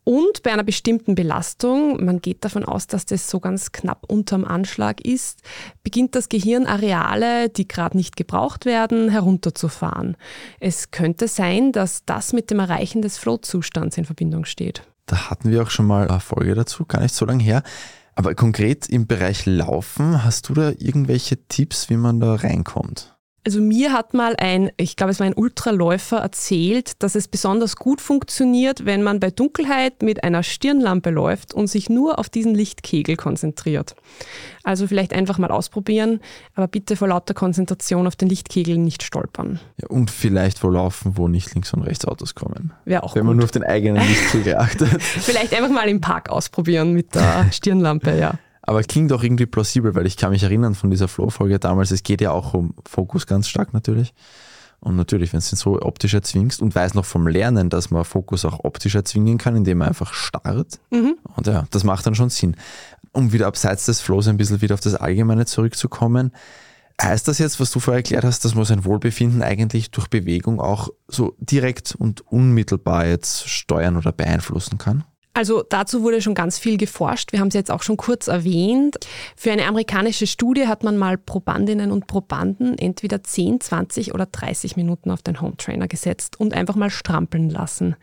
Und 0.04 0.42
bei 0.42 0.52
einer 0.52 0.64
bestimmten 0.64 1.14
Belastung, 1.14 2.04
man 2.04 2.22
geht 2.22 2.44
davon 2.44 2.66
aus, 2.66 2.88
dass 2.88 3.06
das 3.06 3.30
so 3.30 3.40
ganz 3.40 3.72
knapp 3.72 4.06
unterm 4.08 4.46
Anschlag 4.46 5.02
ist, 5.02 5.42
beginnt 5.84 6.16
das 6.16 6.28
Gehirn 6.28 6.66
Areale, 6.66 7.50
die 7.50 7.68
gerade 7.68 7.96
nicht 7.96 8.16
gebraucht 8.16 8.66
werden, 8.66 9.10
herunterzufahren. 9.10 10.18
Es 10.60 10.90
könnte 10.90 11.28
sein, 11.28 11.72
dass 11.72 12.04
das 12.06 12.34
mit 12.34 12.50
dem 12.50 12.60
Erreichen 12.60 13.02
des 13.02 13.20
Flow-Zustands 13.20 13.98
in 13.98 14.06
Verbindung 14.06 14.46
steht. 14.46 14.84
Da 15.06 15.30
hatten 15.30 15.52
wir 15.52 15.62
auch 15.62 15.70
schon 15.70 15.86
mal 15.86 16.08
eine 16.08 16.20
Folge 16.20 16.56
dazu, 16.56 16.86
gar 16.86 17.02
nicht 17.02 17.14
so 17.14 17.26
lange 17.26 17.44
her. 17.44 17.64
Aber 18.16 18.34
konkret 18.36 18.90
im 18.90 19.08
Bereich 19.08 19.46
Laufen, 19.46 20.24
hast 20.24 20.50
du 20.50 20.54
da 20.54 20.70
irgendwelche 20.78 21.48
Tipps, 21.48 21.90
wie 21.90 21.98
man 21.98 22.20
da 22.20 22.36
reinkommt? 22.36 23.16
Also 23.44 23.60
mir 23.60 23.92
hat 23.92 24.14
mal 24.14 24.36
ein, 24.38 24.70
ich 24.78 24.96
glaube 24.96 25.12
es 25.12 25.20
war 25.20 25.26
ein 25.26 25.34
Ultraläufer 25.34 26.18
erzählt, 26.18 27.02
dass 27.02 27.16
es 27.16 27.28
besonders 27.28 27.76
gut 27.76 28.00
funktioniert, 28.00 28.86
wenn 28.86 29.02
man 29.02 29.20
bei 29.20 29.32
Dunkelheit 29.32 30.04
mit 30.04 30.24
einer 30.24 30.44
Stirnlampe 30.44 31.10
läuft 31.10 31.56
und 31.56 31.66
sich 31.66 31.90
nur 31.90 32.20
auf 32.20 32.30
diesen 32.30 32.54
Lichtkegel 32.54 33.16
konzentriert. 33.18 33.96
Also 34.64 34.86
vielleicht 34.86 35.12
einfach 35.12 35.40
mal 35.40 35.50
ausprobieren, 35.50 36.20
aber 36.54 36.68
bitte 36.68 36.96
vor 36.96 37.08
lauter 37.08 37.34
Konzentration 37.34 38.06
auf 38.06 38.16
den 38.16 38.30
Lichtkegel 38.30 38.78
nicht 38.78 39.02
stolpern. 39.02 39.60
Ja, 39.82 39.88
und 39.88 40.12
vielleicht 40.12 40.64
wo 40.64 40.70
laufen, 40.70 41.18
wo 41.18 41.28
nicht 41.28 41.52
links 41.56 41.74
und 41.74 41.82
rechts 41.82 42.06
Autos 42.06 42.36
kommen. 42.36 42.74
Wäre 42.86 43.02
auch 43.02 43.16
Wenn 43.16 43.22
gut. 43.24 43.28
man 43.30 43.38
nur 43.38 43.46
auf 43.46 43.52
den 43.52 43.64
eigenen 43.64 44.08
Lichtkegel 44.08 44.56
achtet. 44.58 45.02
vielleicht 45.02 45.56
einfach 45.56 45.72
mal 45.72 45.90
im 45.90 46.00
Park 46.00 46.30
ausprobieren 46.30 46.94
mit 46.94 47.16
der 47.16 47.48
Stirnlampe, 47.52 48.16
ja. 48.20 48.36
Aber 48.62 48.84
klingt 48.84 49.12
auch 49.12 49.24
irgendwie 49.24 49.46
plausibel, 49.46 49.96
weil 49.96 50.06
ich 50.06 50.18
kann 50.18 50.32
mich 50.32 50.44
erinnern 50.44 50.76
von 50.76 50.92
dieser 50.92 51.08
Flow-Folge 51.08 51.60
damals, 51.60 51.92
es 51.92 52.04
geht 52.04 52.22
ja 52.22 52.32
auch 52.32 52.54
um 52.54 52.76
Fokus 52.88 53.26
ganz 53.26 53.48
stark 53.48 53.74
natürlich. 53.74 54.14
Und 54.80 54.96
natürlich, 54.96 55.32
wenn 55.32 55.40
du 55.40 55.46
es 55.46 55.60
so 55.60 55.80
optisch 55.80 56.16
erzwingst 56.16 56.62
und 56.62 56.74
weiß 56.74 56.96
noch 56.96 57.06
vom 57.06 57.28
Lernen, 57.28 57.70
dass 57.70 57.92
man 57.92 58.04
Fokus 58.04 58.46
auch 58.46 58.64
optisch 58.64 58.96
erzwingen 58.96 59.38
kann, 59.38 59.56
indem 59.56 59.78
man 59.78 59.90
einfach 59.90 60.14
starrt. 60.14 60.80
Mhm. 60.90 61.18
Und 61.36 61.48
ja, 61.48 61.66
das 61.70 61.84
macht 61.84 62.06
dann 62.08 62.16
schon 62.16 62.30
Sinn. 62.30 62.56
um 63.12 63.32
wieder 63.32 63.48
abseits 63.48 63.86
des 63.86 64.02
Flows 64.02 64.28
ein 64.28 64.38
bisschen 64.38 64.62
wieder 64.62 64.74
auf 64.74 64.80
das 64.80 64.96
Allgemeine 64.96 65.46
zurückzukommen. 65.46 66.32
Heißt 67.00 67.28
das 67.28 67.40
jetzt, 67.40 67.60
was 67.60 67.72
du 67.72 67.80
vorher 67.80 68.00
erklärt 68.00 68.24
hast, 68.24 68.46
dass 68.46 68.56
man 68.56 68.66
sein 68.66 68.86
Wohlbefinden 68.86 69.42
eigentlich 69.42 69.92
durch 69.92 70.08
Bewegung 70.08 70.60
auch 70.60 70.90
so 71.08 71.36
direkt 71.40 71.96
und 71.96 72.22
unmittelbar 72.22 73.08
jetzt 73.08 73.50
steuern 73.50 73.98
oder 73.98 74.12
beeinflussen 74.12 74.78
kann? 74.78 75.04
Also 75.34 75.64
dazu 75.68 76.04
wurde 76.04 76.22
schon 76.22 76.34
ganz 76.34 76.60
viel 76.60 76.78
geforscht. 76.78 77.32
Wir 77.32 77.40
haben 77.40 77.48
es 77.48 77.54
jetzt 77.54 77.72
auch 77.72 77.84
schon 77.84 77.96
kurz 77.96 78.28
erwähnt. 78.28 78.98
Für 79.38 79.52
eine 79.52 79.66
amerikanische 79.66 80.28
Studie 80.28 80.68
hat 80.68 80.84
man 80.84 80.98
mal 80.98 81.18
Probandinnen 81.18 81.92
und 81.92 82.06
Probanden 82.06 82.78
entweder 82.78 83.24
10, 83.24 83.62
20 83.62 84.14
oder 84.14 84.26
30 84.26 84.76
Minuten 84.76 85.10
auf 85.10 85.22
den 85.22 85.40
Home 85.40 85.56
Trainer 85.56 85.88
gesetzt 85.88 86.38
und 86.40 86.54
einfach 86.54 86.76
mal 86.76 86.90
strampeln 86.90 87.50
lassen. 87.50 87.96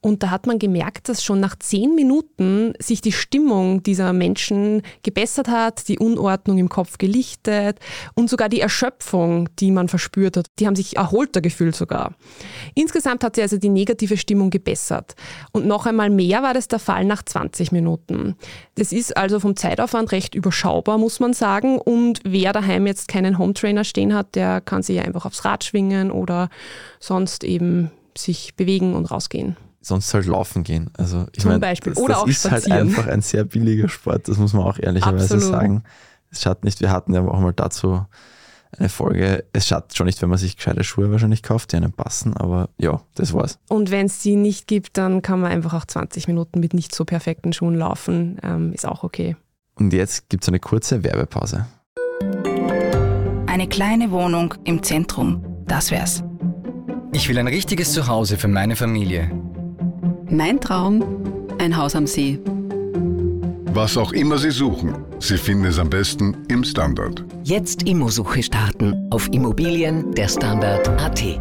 Und 0.00 0.22
da 0.22 0.30
hat 0.30 0.46
man 0.46 0.58
gemerkt, 0.58 1.08
dass 1.08 1.22
schon 1.22 1.40
nach 1.40 1.56
zehn 1.58 1.94
Minuten 1.94 2.72
sich 2.78 3.02
die 3.02 3.12
Stimmung 3.12 3.82
dieser 3.82 4.12
Menschen 4.12 4.82
gebessert 5.02 5.48
hat, 5.48 5.88
die 5.88 5.98
Unordnung 5.98 6.56
im 6.58 6.70
Kopf 6.70 6.96
gelichtet 6.96 7.78
und 8.14 8.30
sogar 8.30 8.48
die 8.48 8.60
Erschöpfung, 8.60 9.48
die 9.58 9.70
man 9.70 9.88
verspürt 9.88 10.38
hat, 10.38 10.46
die 10.58 10.66
haben 10.66 10.76
sich 10.76 10.96
erholter 10.96 11.42
gefühlt 11.42 11.76
sogar. 11.76 12.14
Insgesamt 12.74 13.24
hat 13.24 13.34
sich 13.34 13.42
also 13.42 13.58
die 13.58 13.68
negative 13.68 14.16
Stimmung 14.16 14.48
gebessert. 14.48 15.14
Und 15.52 15.66
noch 15.66 15.84
einmal 15.84 16.08
mehr 16.08 16.42
war 16.42 16.54
das 16.54 16.68
der 16.68 16.78
Fall 16.78 17.04
nach 17.04 17.22
20 17.22 17.70
Minuten. 17.70 18.36
Das 18.76 18.92
ist 18.92 19.16
also 19.16 19.38
vom 19.38 19.54
Zeitaufwand 19.54 20.12
recht 20.12 20.34
überschaubar, 20.34 20.96
muss 20.96 21.20
man 21.20 21.34
sagen. 21.34 21.78
Und 21.78 22.20
wer 22.24 22.52
daheim 22.52 22.86
jetzt 22.86 23.08
keinen 23.08 23.38
Hometrainer 23.38 23.84
stehen 23.84 24.14
hat, 24.14 24.34
der 24.34 24.62
kann 24.62 24.82
sich 24.82 25.00
einfach 25.00 25.26
aufs 25.26 25.44
Rad 25.44 25.64
schwingen 25.64 26.10
oder 26.10 26.48
sonst 27.00 27.44
eben 27.44 27.90
sich 28.16 28.54
bewegen 28.56 28.94
und 28.94 29.10
rausgehen 29.10 29.56
sonst 29.80 30.12
halt 30.12 30.26
laufen 30.26 30.62
gehen. 30.62 30.90
Also 30.96 31.26
ich 31.32 31.42
Zum 31.42 31.52
mein, 31.52 31.60
Beispiel. 31.60 31.94
Das, 31.94 32.02
Oder 32.02 32.14
das 32.14 32.22
auch 32.22 32.26
ist 32.26 32.50
halt 32.50 32.64
spazieren. 32.64 32.88
halt 32.88 32.98
einfach 32.98 33.12
ein 33.12 33.22
sehr 33.22 33.44
billiger 33.44 33.88
Sport, 33.88 34.28
das 34.28 34.38
muss 34.38 34.52
man 34.52 34.64
auch 34.64 34.78
ehrlicherweise 34.78 35.34
Absolut. 35.34 35.54
sagen. 35.54 35.82
Es 36.30 36.42
schadet 36.42 36.64
nicht, 36.64 36.80
wir 36.80 36.90
hatten 36.90 37.12
ja 37.14 37.22
auch 37.22 37.40
mal 37.40 37.52
dazu 37.52 38.04
eine 38.78 38.88
Folge. 38.88 39.44
Es 39.52 39.66
schadet 39.66 39.96
schon 39.96 40.06
nicht, 40.06 40.22
wenn 40.22 40.28
man 40.28 40.38
sich 40.38 40.56
gescheite 40.56 40.84
Schuhe 40.84 41.10
wahrscheinlich 41.10 41.42
kauft, 41.42 41.72
die 41.72 41.76
einem 41.76 41.92
passen, 41.92 42.36
aber 42.36 42.68
ja, 42.78 43.00
das 43.14 43.32
war's. 43.32 43.58
Und 43.68 43.90
wenn 43.90 44.06
es 44.06 44.20
die 44.20 44.36
nicht 44.36 44.68
gibt, 44.68 44.96
dann 44.96 45.22
kann 45.22 45.40
man 45.40 45.50
einfach 45.50 45.74
auch 45.74 45.84
20 45.84 46.28
Minuten 46.28 46.60
mit 46.60 46.72
nicht 46.72 46.94
so 46.94 47.04
perfekten 47.04 47.52
Schuhen 47.52 47.74
laufen. 47.74 48.38
Ähm, 48.42 48.72
ist 48.72 48.86
auch 48.86 49.02
okay. 49.02 49.36
Und 49.74 49.92
jetzt 49.92 50.28
gibt 50.28 50.44
es 50.44 50.48
eine 50.48 50.60
kurze 50.60 51.02
Werbepause. 51.02 51.66
Eine 53.46 53.66
kleine 53.66 54.10
Wohnung 54.12 54.54
im 54.64 54.82
Zentrum, 54.82 55.44
das 55.66 55.90
wär's. 55.90 56.22
Ich 57.12 57.28
will 57.28 57.38
ein 57.38 57.48
richtiges 57.48 57.92
Zuhause 57.92 58.36
für 58.36 58.46
meine 58.46 58.76
Familie. 58.76 59.30
Mein 60.32 60.60
Traum, 60.60 61.02
ein 61.58 61.76
Haus 61.76 61.96
am 61.96 62.06
See. 62.06 62.38
Was 63.72 63.96
auch 63.96 64.12
immer 64.12 64.38
Sie 64.38 64.52
suchen, 64.52 64.94
Sie 65.18 65.36
finden 65.36 65.64
es 65.64 65.80
am 65.80 65.90
besten 65.90 66.36
im 66.48 66.62
Standard. 66.62 67.24
Jetzt 67.42 67.82
Immosuche 67.82 68.40
starten 68.40 69.08
auf 69.10 69.26
Immobilien 69.32 70.12
der 70.12 70.28
Standard.at. 70.28 71.40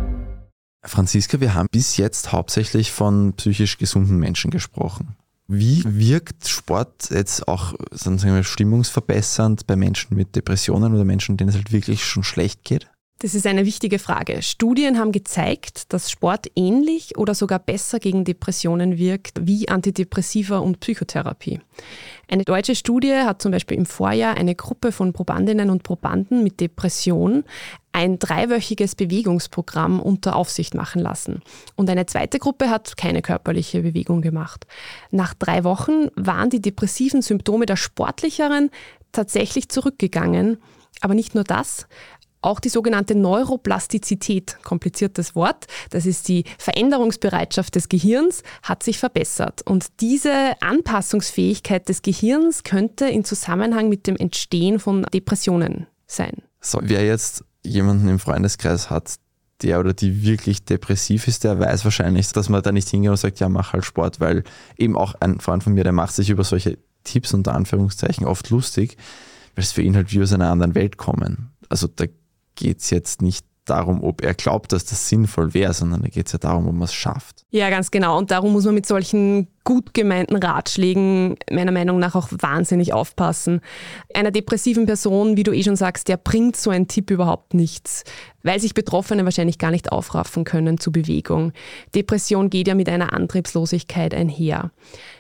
Franziska, 0.84 1.40
wir 1.40 1.54
haben 1.54 1.68
bis 1.72 1.98
jetzt 1.98 2.32
hauptsächlich 2.32 2.92
von 2.92 3.34
psychisch 3.34 3.78
gesunden 3.78 4.18
Menschen 4.18 4.50
gesprochen. 4.50 5.16
Wie 5.48 5.84
wirkt 5.86 6.48
Sport 6.48 7.12
jetzt 7.12 7.48
auch 7.48 7.76
sagen 7.92 8.22
wir, 8.24 8.44
stimmungsverbessernd 8.44 9.68
bei 9.68 9.76
Menschen 9.76 10.18
mit 10.18 10.36
Depressionen 10.36 10.96
oder 10.96 11.06
Menschen, 11.06 11.38
denen 11.38 11.50
es 11.50 11.56
halt 11.56 11.72
wirklich 11.72 12.04
schon 12.04 12.24
schlecht 12.24 12.64
geht? 12.64 12.90
Das 13.22 13.36
ist 13.36 13.46
eine 13.46 13.66
wichtige 13.66 14.00
Frage. 14.00 14.42
Studien 14.42 14.98
haben 14.98 15.12
gezeigt, 15.12 15.92
dass 15.92 16.10
Sport 16.10 16.48
ähnlich 16.56 17.18
oder 17.18 17.36
sogar 17.36 17.60
besser 17.60 18.00
gegen 18.00 18.24
Depressionen 18.24 18.98
wirkt 18.98 19.46
wie 19.46 19.68
Antidepressiva 19.68 20.60
und 20.60 20.80
Psychotherapie. 20.80 21.60
Eine 22.30 22.46
deutsche 22.46 22.76
Studie 22.76 23.14
hat 23.14 23.42
zum 23.42 23.52
Beispiel 23.52 23.76
im 23.76 23.86
Vorjahr 23.86 24.38
eine 24.38 24.56
Gruppe 24.56 24.94
von 24.94 25.12
Probandinnen 25.12 25.70
und 25.70 25.84
Probanden 25.84 26.44
mit 26.44 26.62
Depression 26.62 27.44
ein 27.92 28.20
dreiwöchiges 28.20 28.96
Bewegungsprogramm 28.96 30.00
unter 30.00 30.38
Aufsicht 30.38 30.74
machen 30.74 31.02
lassen. 31.02 31.42
Und 31.76 31.90
eine 31.90 32.06
zweite 32.06 32.40
Gruppe 32.40 32.70
hat 32.70 32.96
keine 32.96 33.22
körperliche 33.22 33.82
Bewegung 33.82 34.22
gemacht. 34.22 34.66
Nach 35.12 35.34
drei 35.34 35.66
Wochen 35.66 36.08
waren 36.16 36.50
die 36.50 36.62
depressiven 36.62 37.22
Symptome 37.22 37.66
der 37.66 37.76
sportlicheren 37.76 38.70
tatsächlich 39.12 39.68
zurückgegangen. 39.68 40.60
Aber 41.02 41.14
nicht 41.14 41.34
nur 41.34 41.44
das, 41.44 41.88
auch 42.42 42.60
die 42.60 42.70
sogenannte 42.70 43.16
Neuroplastizität, 43.16 44.58
kompliziertes 44.64 45.36
Wort, 45.36 45.68
das 45.90 46.06
ist 46.06 46.28
die 46.28 46.46
Veränderungsbereitschaft 46.58 47.76
des 47.76 47.90
Gehirns, 47.90 48.44
hat 48.64 48.84
sich 48.84 48.98
verbessert. 48.98 49.62
Und 49.64 49.88
diese 50.00 50.54
Anpassungsfähigkeit 50.62 51.90
des 51.90 52.02
Gehirns 52.02 52.64
könnte 52.64 53.06
in 53.06 53.24
Zusammenhang 53.24 53.90
mit 53.90 54.08
dem 54.08 54.16
Entstehen 54.16 54.80
von 54.80 55.04
Depressionen 55.14 55.88
sein. 56.08 56.34
So, 56.62 56.80
wer 56.82 57.06
jetzt 57.06 57.44
jemanden 57.64 58.08
im 58.08 58.20
Freundeskreis 58.20 58.90
hat, 58.90 59.16
der 59.62 59.80
oder 59.80 59.94
die 59.94 60.24
wirklich 60.24 60.64
depressiv 60.64 61.28
ist, 61.28 61.44
der 61.44 61.60
weiß 61.60 61.84
wahrscheinlich, 61.84 62.32
dass 62.32 62.50
man 62.50 62.62
da 62.62 62.72
nicht 62.72 62.88
hingeht 62.90 63.12
und 63.12 63.18
sagt, 63.18 63.40
ja, 63.40 63.50
mach 63.50 63.74
halt 63.74 63.86
Sport, 63.86 64.20
weil 64.20 64.44
eben 64.78 64.98
auch 64.98 65.16
ein 65.20 65.40
Freund 65.40 65.64
von 65.64 65.74
mir, 65.74 65.84
der 65.84 65.92
macht 65.92 66.16
sich 66.16 66.30
über 66.30 66.44
solche 66.44 66.78
Tipps 67.04 67.34
unter 67.34 67.56
Anführungszeichen 67.56 68.26
oft 68.26 68.50
lustig, 68.50 68.98
weil 69.56 69.64
es 69.64 69.72
für 69.72 69.82
ihn 69.82 69.96
halt 69.96 70.14
wie 70.14 70.22
aus 70.22 70.34
einer 70.34 70.50
anderen 70.50 70.76
Welt 70.76 70.98
kommen. 70.98 71.52
Also 71.68 71.88
da 71.88 72.06
geht 72.60 72.82
es 72.82 72.90
jetzt 72.90 73.22
nicht 73.22 73.46
darum, 73.66 74.04
ob 74.04 74.22
er 74.22 74.34
glaubt, 74.34 74.72
dass 74.72 74.86
das 74.86 75.08
sinnvoll 75.08 75.54
wäre, 75.54 75.74
sondern 75.74 76.02
da 76.02 76.08
geht 76.10 76.28
es 76.28 76.34
ja 76.34 76.40
darum, 76.40 76.68
ob 76.68 76.74
man 76.74 76.84
es 76.84 76.94
schafft. 76.94 77.46
Ja, 77.52 77.70
ganz 77.70 77.92
genau. 77.92 78.18
Und 78.18 78.32
darum 78.32 78.52
muss 78.54 78.66
man 78.66 78.74
mit 78.74 78.86
solchen 78.86 79.48
gut 79.64 79.94
gemeinten 79.94 80.38
Ratschlägen 80.38 81.36
meiner 81.52 81.72
Meinung 81.72 82.00
nach 82.00 82.16
auch 82.16 82.30
wahnsinnig 82.32 82.94
aufpassen. 82.94 83.62
Einer 84.14 84.32
depressiven 84.32 84.86
Person, 84.86 85.38
wie 85.38 85.44
du 85.44 85.52
eh 85.52 85.64
schon 85.64 85.76
sagst, 85.76 86.08
der 86.08 86.18
bringt 86.18 86.56
so 86.56 86.70
ein 86.70 86.88
Tipp 86.88 87.12
überhaupt 87.12 87.54
nichts, 87.54 88.04
weil 88.44 88.60
sich 88.60 88.74
Betroffene 88.74 89.26
wahrscheinlich 89.26 89.58
gar 89.58 89.72
nicht 89.72 89.92
aufraffen 89.92 90.44
können 90.44 90.80
zu 90.80 90.92
Bewegung. 90.92 91.54
Depression 91.94 92.50
geht 92.50 92.68
ja 92.68 92.76
mit 92.76 92.90
einer 92.90 93.14
Antriebslosigkeit 93.14 94.14
einher. 94.14 94.72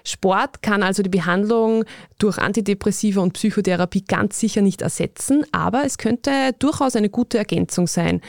Sport 0.03 0.61
kann 0.61 0.83
also 0.83 1.03
die 1.03 1.09
Behandlung 1.09 1.85
durch 2.17 2.37
Antidepressiva 2.37 3.21
und 3.21 3.33
Psychotherapie 3.33 4.03
ganz 4.03 4.39
sicher 4.39 4.61
nicht 4.61 4.81
ersetzen, 4.81 5.45
aber 5.51 5.85
es 5.85 5.97
könnte 5.97 6.31
durchaus 6.59 6.95
eine 6.95 7.09
gute 7.09 7.37
Ergänzung 7.37 7.87
sein. 7.87 8.21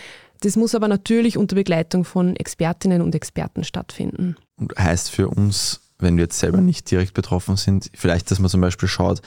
Das 0.42 0.56
muss 0.56 0.74
aber 0.74 0.88
natürlich 0.88 1.36
unter 1.36 1.54
Begleitung 1.54 2.04
von 2.04 2.34
Expertinnen 2.34 3.02
und 3.02 3.14
Experten 3.14 3.62
stattfinden. 3.62 4.36
Und 4.56 4.74
heißt 4.76 5.10
für 5.10 5.28
uns, 5.28 5.89
wenn 6.02 6.16
wir 6.16 6.24
jetzt 6.24 6.38
selber 6.38 6.60
nicht 6.60 6.90
direkt 6.90 7.14
betroffen 7.14 7.56
sind, 7.56 7.90
vielleicht, 7.94 8.30
dass 8.30 8.38
man 8.38 8.50
zum 8.50 8.60
Beispiel 8.60 8.88
schaut, 8.88 9.20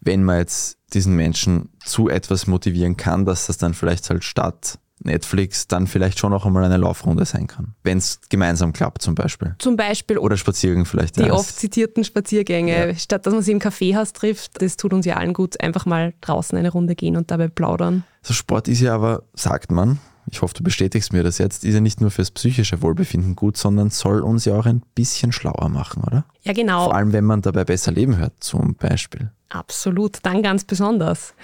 wenn 0.00 0.24
man 0.24 0.38
jetzt 0.38 0.78
diesen 0.92 1.14
Menschen 1.14 1.70
zu 1.84 2.08
etwas 2.08 2.46
motivieren 2.46 2.96
kann, 2.96 3.24
dass 3.24 3.46
das 3.46 3.58
dann 3.58 3.74
vielleicht 3.74 4.08
halt 4.10 4.24
statt 4.24 4.78
Netflix 5.02 5.66
dann 5.66 5.86
vielleicht 5.86 6.18
schon 6.18 6.32
auch 6.34 6.44
einmal 6.44 6.62
eine 6.64 6.76
Laufrunde 6.76 7.24
sein 7.24 7.46
kann. 7.46 7.74
Wenn 7.82 7.98
es 7.98 8.20
gemeinsam 8.28 8.72
klappt 8.74 9.00
zum 9.00 9.14
Beispiel. 9.14 9.54
Zum 9.58 9.76
Beispiel 9.76 10.18
Oder 10.18 10.36
Spaziergang 10.36 10.84
vielleicht. 10.84 11.16
die 11.16 11.22
ja, 11.22 11.32
oft 11.32 11.58
zitierten 11.58 12.04
Spaziergänge, 12.04 12.88
Ja. 12.88 12.94
statt 12.94 13.24
dass 13.24 13.32
man 13.32 13.42
sie 13.42 13.52
im 13.52 13.60
Kaffeehaus 13.60 14.12
trifft, 14.12 14.60
das 14.60 14.76
tut 14.76 14.92
uns 14.92 15.06
ja 15.06 15.16
allen 15.16 15.32
gut, 15.32 15.58
einfach 15.60 15.86
mal 15.86 16.12
draußen 16.20 16.56
eine 16.58 16.70
Runde 16.70 16.94
gehen 16.96 17.16
und 17.16 17.30
dabei 17.30 17.48
plaudern. 17.48 18.04
So 18.22 18.34
Sport 18.34 18.68
ist 18.68 18.80
ja 18.80 18.94
aber, 18.94 19.22
sagt 19.32 19.70
man, 19.72 19.98
ich 20.30 20.42
hoffe, 20.42 20.54
du 20.54 20.62
bestätigst 20.62 21.12
mir 21.12 21.22
das 21.22 21.38
jetzt, 21.38 21.64
ist 21.64 21.74
ja 21.74 21.80
nicht 21.80 22.00
nur 22.00 22.10
fürs 22.10 22.30
psychische 22.30 22.82
Wohlbefinden 22.82 23.36
gut, 23.36 23.56
sondern 23.56 23.90
soll 23.90 24.20
uns 24.20 24.44
ja 24.44 24.58
auch 24.58 24.66
ein 24.66 24.82
bisschen 24.94 25.32
schlauer 25.32 25.68
machen, 25.68 26.02
oder? 26.04 26.24
Ja, 26.42 26.52
genau. 26.52 26.84
Vor 26.84 26.94
allem, 26.94 27.12
wenn 27.12 27.24
man 27.24 27.42
dabei 27.42 27.64
besser 27.64 27.92
leben 27.92 28.16
hört, 28.16 28.34
zum 28.40 28.74
Beispiel. 28.74 29.30
Absolut, 29.48 30.18
dann 30.22 30.42
ganz 30.42 30.64
besonders. 30.64 31.34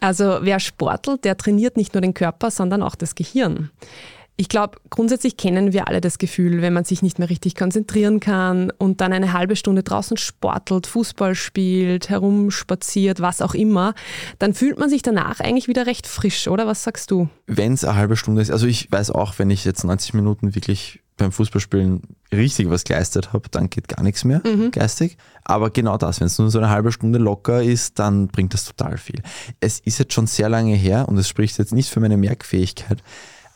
Also 0.00 0.38
wer 0.42 0.58
sportelt, 0.58 1.24
der 1.24 1.36
trainiert 1.36 1.76
nicht 1.76 1.94
nur 1.94 2.00
den 2.00 2.14
Körper, 2.14 2.50
sondern 2.50 2.82
auch 2.82 2.96
das 2.96 3.14
Gehirn. 3.14 3.70
Ich 4.36 4.48
glaube, 4.48 4.78
grundsätzlich 4.88 5.36
kennen 5.36 5.72
wir 5.72 5.88
alle 5.88 6.00
das 6.00 6.18
Gefühl, 6.18 6.62
wenn 6.62 6.72
man 6.72 6.84
sich 6.84 7.02
nicht 7.02 7.18
mehr 7.18 7.28
richtig 7.28 7.54
konzentrieren 7.54 8.18
kann 8.18 8.70
und 8.78 9.00
dann 9.00 9.12
eine 9.12 9.32
halbe 9.34 9.56
Stunde 9.56 9.82
draußen 9.82 10.16
sportelt, 10.16 10.86
Fußball 10.86 11.34
spielt, 11.34 12.08
herumspaziert, 12.08 13.20
was 13.20 13.42
auch 13.42 13.54
immer, 13.54 13.94
dann 14.38 14.54
fühlt 14.54 14.78
man 14.78 14.88
sich 14.88 15.02
danach 15.02 15.40
eigentlich 15.40 15.68
wieder 15.68 15.86
recht 15.86 16.06
frisch, 16.06 16.48
oder? 16.48 16.66
Was 16.66 16.82
sagst 16.82 17.10
du? 17.10 17.28
Wenn 17.46 17.74
es 17.74 17.84
eine 17.84 17.96
halbe 17.96 18.16
Stunde 18.16 18.40
ist, 18.40 18.50
also 18.50 18.66
ich 18.66 18.90
weiß 18.90 19.10
auch, 19.10 19.38
wenn 19.38 19.50
ich 19.50 19.64
jetzt 19.64 19.84
90 19.84 20.14
Minuten 20.14 20.54
wirklich 20.54 21.02
beim 21.18 21.30
Fußballspielen 21.30 22.02
richtig 22.32 22.70
was 22.70 22.84
geleistet 22.84 23.32
habe, 23.32 23.48
dann 23.50 23.68
geht 23.70 23.88
gar 23.88 24.02
nichts 24.02 24.24
mehr 24.24 24.40
geistig. 24.72 25.18
Aber 25.44 25.70
genau 25.70 25.98
das, 25.98 26.20
wenn 26.20 26.26
es 26.26 26.38
nur 26.38 26.50
so 26.50 26.58
eine 26.58 26.70
halbe 26.70 26.90
Stunde 26.90 27.18
locker 27.18 27.62
ist, 27.62 27.98
dann 27.98 28.28
bringt 28.28 28.54
das 28.54 28.64
total 28.64 28.96
viel. 28.96 29.22
Es 29.60 29.78
ist 29.80 29.98
jetzt 29.98 30.14
schon 30.14 30.26
sehr 30.26 30.48
lange 30.48 30.74
her 30.74 31.08
und 31.08 31.18
es 31.18 31.28
spricht 31.28 31.58
jetzt 31.58 31.72
nicht 31.72 31.90
für 31.90 32.00
meine 32.00 32.16
Merkfähigkeit, 32.16 33.02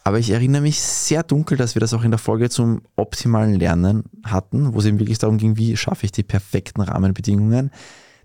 aber 0.07 0.21
ich 0.21 0.31
erinnere 0.31 0.63
mich 0.63 0.81
sehr 0.81 1.25
dunkel, 1.25 1.59
dass 1.59 1.75
wir 1.75 1.81
das 1.81 1.93
auch 1.93 2.05
in 2.05 2.13
der 2.13 2.19
Folge 2.19 2.49
zum 2.49 2.83
optimalen 2.95 3.55
Lernen 3.55 4.05
hatten, 4.23 4.73
wo 4.73 4.79
es 4.79 4.85
eben 4.85 5.01
wirklich 5.01 5.19
darum 5.19 5.37
ging, 5.37 5.57
wie 5.57 5.77
schaffe 5.77 6.07
ich 6.07 6.13
die 6.13 6.23
perfekten 6.23 6.81
Rahmenbedingungen. 6.81 7.73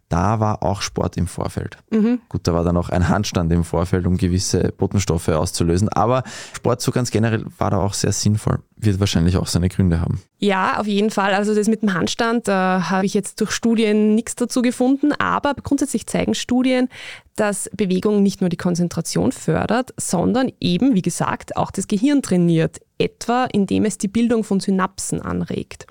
Da 0.07 0.39
war 0.39 0.61
auch 0.61 0.83
Sport 0.83 1.17
im 1.17 1.25
Vorfeld. 1.25 1.77
Gut, 2.29 2.41
da 2.47 2.53
war 2.53 2.63
dann 2.63 2.77
auch 2.77 2.89
ein 2.89 3.09
Handstand 3.09 3.51
im 3.51 3.63
Vorfeld, 3.63 4.05
um 4.05 4.17
gewisse 4.17 4.71
Botenstoffe 4.77 5.29
auszulösen. 5.29 5.89
Aber 5.89 6.21
Sport 6.53 6.81
so 6.81 6.91
ganz 6.91 7.09
generell 7.09 7.45
war 7.57 7.71
da 7.71 7.77
auch 7.77 7.95
sehr 7.95 8.11
sinnvoll. 8.11 8.59
Wird 8.83 8.99
wahrscheinlich 8.99 9.37
auch 9.37 9.47
seine 9.47 9.69
Gründe 9.69 10.01
haben. 10.01 10.21
Ja, 10.39 10.79
auf 10.79 10.87
jeden 10.87 11.11
Fall. 11.11 11.33
Also 11.33 11.53
das 11.53 11.67
mit 11.67 11.81
dem 11.81 11.93
Handstand, 11.93 12.47
da 12.47 12.89
habe 12.89 13.05
ich 13.05 13.13
jetzt 13.13 13.39
durch 13.39 13.51
Studien 13.51 14.15
nichts 14.15 14.35
dazu 14.35 14.61
gefunden, 14.61 15.11
aber 15.13 15.53
grundsätzlich 15.53 16.07
zeigen 16.07 16.33
Studien, 16.33 16.89
dass 17.35 17.69
Bewegung 17.75 18.23
nicht 18.23 18.41
nur 18.41 18.49
die 18.49 18.57
Konzentration 18.57 19.31
fördert, 19.31 19.93
sondern 19.97 20.51
eben, 20.59 20.95
wie 20.95 21.01
gesagt, 21.01 21.55
auch 21.57 21.71
das 21.71 21.87
Gehirn 21.87 22.21
trainiert, 22.21 22.79
etwa 22.97 23.45
indem 23.45 23.85
es 23.85 23.97
die 23.97 24.07
Bildung 24.07 24.43
von 24.43 24.59
Synapsen 24.59 25.21
anregt. 25.21 25.85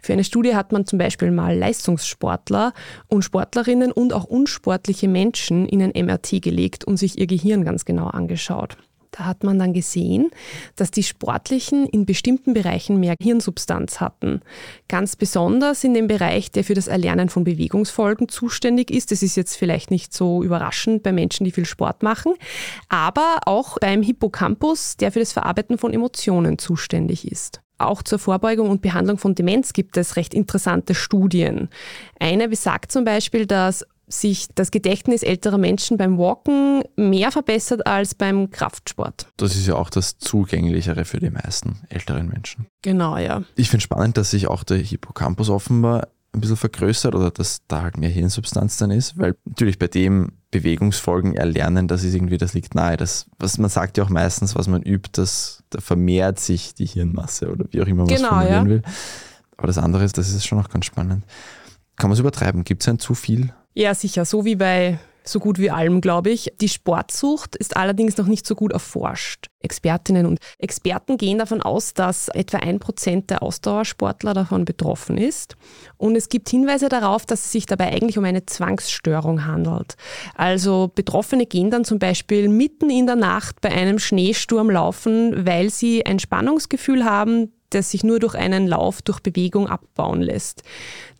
Für 0.00 0.12
eine 0.12 0.24
Studie 0.24 0.54
hat 0.54 0.72
man 0.72 0.86
zum 0.86 0.98
Beispiel 0.98 1.30
mal 1.30 1.56
Leistungssportler 1.56 2.72
und 3.08 3.22
Sportlerinnen 3.22 3.90
und 3.90 4.12
auch 4.12 4.24
unsportliche 4.24 5.08
Menschen 5.08 5.66
in 5.66 5.82
ein 5.82 6.06
MRT 6.06 6.42
gelegt 6.42 6.84
und 6.84 6.96
sich 6.96 7.18
ihr 7.18 7.26
Gehirn 7.26 7.64
ganz 7.64 7.84
genau 7.84 8.06
angeschaut. 8.06 8.76
Da 9.16 9.24
hat 9.24 9.44
man 9.44 9.58
dann 9.58 9.72
gesehen, 9.72 10.30
dass 10.74 10.90
die 10.90 11.02
Sportlichen 11.02 11.86
in 11.86 12.04
bestimmten 12.04 12.52
Bereichen 12.52 13.00
mehr 13.00 13.14
Hirnsubstanz 13.18 13.98
hatten. 13.98 14.42
Ganz 14.88 15.16
besonders 15.16 15.84
in 15.84 15.94
dem 15.94 16.06
Bereich, 16.06 16.50
der 16.50 16.64
für 16.64 16.74
das 16.74 16.86
Erlernen 16.86 17.30
von 17.30 17.44
Bewegungsfolgen 17.44 18.28
zuständig 18.28 18.90
ist. 18.90 19.12
Das 19.12 19.22
ist 19.22 19.36
jetzt 19.36 19.56
vielleicht 19.56 19.90
nicht 19.90 20.12
so 20.12 20.42
überraschend 20.42 21.02
bei 21.02 21.12
Menschen, 21.12 21.44
die 21.44 21.50
viel 21.50 21.64
Sport 21.64 22.02
machen, 22.02 22.34
aber 22.90 23.38
auch 23.46 23.78
beim 23.78 24.02
Hippocampus, 24.02 24.98
der 24.98 25.12
für 25.12 25.20
das 25.20 25.32
Verarbeiten 25.32 25.78
von 25.78 25.94
Emotionen 25.94 26.58
zuständig 26.58 27.30
ist. 27.30 27.62
Auch 27.78 28.02
zur 28.02 28.18
Vorbeugung 28.18 28.70
und 28.70 28.82
Behandlung 28.82 29.18
von 29.18 29.34
Demenz 29.34 29.72
gibt 29.72 29.96
es 29.96 30.16
recht 30.16 30.34
interessante 30.34 30.94
Studien. 30.94 31.68
Eine 32.18 32.48
besagt 32.48 32.90
zum 32.90 33.04
Beispiel, 33.04 33.46
dass 33.46 33.86
sich 34.08 34.48
das 34.54 34.70
Gedächtnis 34.70 35.22
älterer 35.22 35.58
Menschen 35.58 35.96
beim 35.96 36.18
Walken 36.18 36.82
mehr 36.96 37.32
verbessert 37.32 37.86
als 37.86 38.14
beim 38.14 38.50
Kraftsport. 38.50 39.26
Das 39.36 39.56
ist 39.56 39.66
ja 39.66 39.74
auch 39.74 39.90
das 39.90 40.18
Zugänglichere 40.18 41.04
für 41.04 41.18
die 41.18 41.30
meisten 41.30 41.80
älteren 41.88 42.28
Menschen. 42.28 42.66
Genau, 42.82 43.16
ja. 43.16 43.42
Ich 43.56 43.68
finde 43.68 43.82
spannend, 43.82 44.16
dass 44.16 44.30
sich 44.30 44.46
auch 44.46 44.62
der 44.62 44.78
Hippocampus 44.78 45.50
offenbar 45.50 46.08
ein 46.32 46.40
bisschen 46.40 46.56
vergrößert 46.56 47.14
oder 47.14 47.30
dass 47.30 47.62
da 47.66 47.82
halt 47.82 47.96
mehr 47.96 48.10
Hirnsubstanz 48.10 48.76
dann 48.76 48.90
ist, 48.90 49.18
weil 49.18 49.36
natürlich 49.44 49.78
bei 49.78 49.88
dem 49.88 50.32
Bewegungsfolgen 50.50 51.34
erlernen, 51.34 51.88
das 51.88 52.04
ist 52.04 52.14
irgendwie, 52.14 52.38
das 52.38 52.54
liegt 52.54 52.74
nahe. 52.74 52.96
Das, 52.96 53.26
was 53.38 53.58
man 53.58 53.70
sagt 53.70 53.98
ja 53.98 54.04
auch 54.04 54.10
meistens, 54.10 54.54
was 54.54 54.68
man 54.68 54.82
übt, 54.82 55.10
das, 55.12 55.64
da 55.70 55.80
vermehrt 55.80 56.38
sich 56.38 56.74
die 56.74 56.86
Hirnmasse 56.86 57.50
oder 57.50 57.64
wie 57.70 57.82
auch 57.82 57.86
immer 57.86 58.04
man 58.04 58.12
es 58.12 58.20
Genau, 58.20 58.28
formulieren 58.30 58.66
ja. 58.66 58.70
will. 58.70 58.82
Aber 59.56 59.66
das 59.66 59.78
andere 59.78 60.04
ist, 60.04 60.18
das 60.18 60.28
ist 60.28 60.46
schon 60.46 60.60
auch 60.60 60.68
ganz 60.68 60.84
spannend. 60.84 61.24
Kann 61.96 62.10
man 62.10 62.12
es 62.14 62.20
übertreiben? 62.20 62.64
Gibt 62.64 62.82
es 62.82 62.88
ein 62.88 62.98
zu 62.98 63.14
viel? 63.14 63.52
Ja, 63.74 63.94
sicher, 63.94 64.24
so 64.24 64.44
wie 64.44 64.56
bei 64.56 64.98
so 65.28 65.40
gut 65.40 65.58
wie 65.58 65.70
allem, 65.70 66.00
glaube 66.00 66.30
ich. 66.30 66.52
Die 66.60 66.68
Sportsucht 66.68 67.56
ist 67.56 67.76
allerdings 67.76 68.16
noch 68.16 68.26
nicht 68.26 68.46
so 68.46 68.54
gut 68.54 68.72
erforscht. 68.72 69.48
Expertinnen 69.60 70.26
und 70.26 70.38
Experten 70.58 71.18
gehen 71.18 71.38
davon 71.38 71.62
aus, 71.62 71.94
dass 71.94 72.28
etwa 72.28 72.58
ein 72.58 72.78
Prozent 72.78 73.30
der 73.30 73.42
Ausdauersportler 73.42 74.34
davon 74.34 74.64
betroffen 74.64 75.18
ist. 75.18 75.56
Und 75.96 76.16
es 76.16 76.28
gibt 76.28 76.48
Hinweise 76.48 76.88
darauf, 76.88 77.26
dass 77.26 77.46
es 77.46 77.52
sich 77.52 77.66
dabei 77.66 77.88
eigentlich 77.88 78.18
um 78.18 78.24
eine 78.24 78.46
Zwangsstörung 78.46 79.44
handelt. 79.44 79.96
Also 80.36 80.92
Betroffene 80.94 81.46
gehen 81.46 81.70
dann 81.70 81.84
zum 81.84 81.98
Beispiel 81.98 82.48
mitten 82.48 82.90
in 82.90 83.06
der 83.06 83.16
Nacht 83.16 83.60
bei 83.60 83.70
einem 83.70 83.98
Schneesturm 83.98 84.70
laufen, 84.70 85.46
weil 85.46 85.70
sie 85.70 86.06
ein 86.06 86.20
Spannungsgefühl 86.20 87.04
haben, 87.04 87.52
das 87.76 87.90
sich 87.90 88.02
nur 88.02 88.18
durch 88.18 88.34
einen 88.34 88.66
Lauf, 88.66 89.02
durch 89.02 89.20
Bewegung 89.20 89.68
abbauen 89.68 90.22
lässt. 90.22 90.62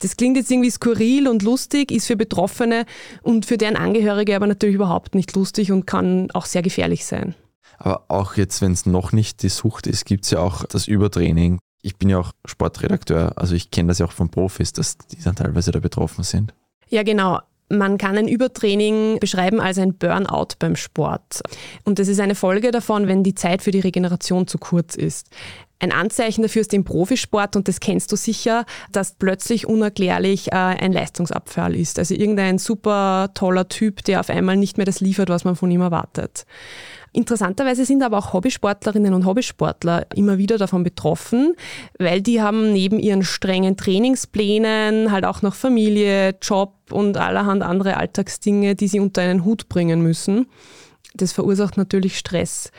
Das 0.00 0.16
klingt 0.16 0.36
jetzt 0.36 0.50
irgendwie 0.50 0.70
skurril 0.70 1.28
und 1.28 1.42
lustig, 1.42 1.90
ist 1.92 2.06
für 2.06 2.16
Betroffene 2.16 2.86
und 3.22 3.46
für 3.46 3.58
deren 3.58 3.76
Angehörige 3.76 4.34
aber 4.34 4.46
natürlich 4.46 4.74
überhaupt 4.74 5.14
nicht 5.14 5.34
lustig 5.36 5.70
und 5.70 5.86
kann 5.86 6.30
auch 6.32 6.46
sehr 6.46 6.62
gefährlich 6.62 7.06
sein. 7.06 7.34
Aber 7.78 8.04
auch 8.08 8.36
jetzt, 8.36 8.62
wenn 8.62 8.72
es 8.72 8.86
noch 8.86 9.12
nicht 9.12 9.42
die 9.42 9.48
Sucht 9.48 9.86
ist, 9.86 10.04
gibt 10.06 10.24
es 10.24 10.30
ja 10.30 10.40
auch 10.40 10.64
das 10.64 10.88
Übertraining. 10.88 11.58
Ich 11.82 11.96
bin 11.96 12.08
ja 12.08 12.18
auch 12.18 12.32
Sportredakteur, 12.44 13.34
also 13.36 13.54
ich 13.54 13.70
kenne 13.70 13.88
das 13.88 13.98
ja 13.98 14.06
auch 14.06 14.12
von 14.12 14.30
Profis, 14.30 14.72
dass 14.72 14.96
die 14.98 15.22
dann 15.22 15.36
teilweise 15.36 15.72
da 15.72 15.78
betroffen 15.78 16.24
sind. 16.24 16.54
Ja, 16.88 17.02
genau. 17.02 17.40
Man 17.68 17.98
kann 17.98 18.16
ein 18.16 18.28
Übertraining 18.28 19.18
beschreiben 19.18 19.60
als 19.60 19.78
ein 19.78 19.94
Burnout 19.94 20.54
beim 20.60 20.76
Sport. 20.76 21.42
Und 21.84 21.98
das 21.98 22.06
ist 22.06 22.20
eine 22.20 22.36
Folge 22.36 22.70
davon, 22.70 23.08
wenn 23.08 23.24
die 23.24 23.34
Zeit 23.34 23.60
für 23.60 23.72
die 23.72 23.80
Regeneration 23.80 24.46
zu 24.46 24.58
kurz 24.58 24.94
ist. 24.94 25.28
Ein 25.78 25.92
Anzeichen 25.92 26.42
dafür 26.42 26.62
ist 26.62 26.72
im 26.72 26.84
Profisport, 26.84 27.54
und 27.54 27.68
das 27.68 27.80
kennst 27.80 28.10
du 28.10 28.16
sicher, 28.16 28.64
dass 28.92 29.14
plötzlich 29.14 29.66
unerklärlich 29.66 30.52
äh, 30.52 30.56
ein 30.56 30.92
Leistungsabfall 30.92 31.74
ist. 31.76 31.98
Also 31.98 32.14
irgendein 32.14 32.58
super 32.58 33.30
toller 33.34 33.68
Typ, 33.68 34.02
der 34.04 34.20
auf 34.20 34.30
einmal 34.30 34.56
nicht 34.56 34.78
mehr 34.78 34.86
das 34.86 35.00
liefert, 35.00 35.28
was 35.28 35.44
man 35.44 35.54
von 35.54 35.70
ihm 35.70 35.82
erwartet. 35.82 36.46
Interessanterweise 37.12 37.84
sind 37.84 38.02
aber 38.02 38.18
auch 38.18 38.32
Hobbysportlerinnen 38.32 39.14
und 39.14 39.24
Hobbysportler 39.24 40.06
immer 40.14 40.38
wieder 40.38 40.58
davon 40.58 40.82
betroffen, 40.82 41.54
weil 41.98 42.20
die 42.20 42.42
haben 42.42 42.72
neben 42.72 42.98
ihren 42.98 43.22
strengen 43.22 43.76
Trainingsplänen 43.76 45.10
halt 45.10 45.24
auch 45.24 45.40
noch 45.40 45.54
Familie, 45.54 46.36
Job 46.42 46.74
und 46.90 47.16
allerhand 47.16 47.62
andere 47.62 47.96
Alltagsdinge, 47.96 48.74
die 48.74 48.88
sie 48.88 49.00
unter 49.00 49.22
einen 49.22 49.44
Hut 49.44 49.68
bringen 49.68 50.02
müssen. 50.02 50.46
Das 51.14 51.32
verursacht 51.32 51.78
natürlich 51.78 52.18
Stress. 52.18 52.70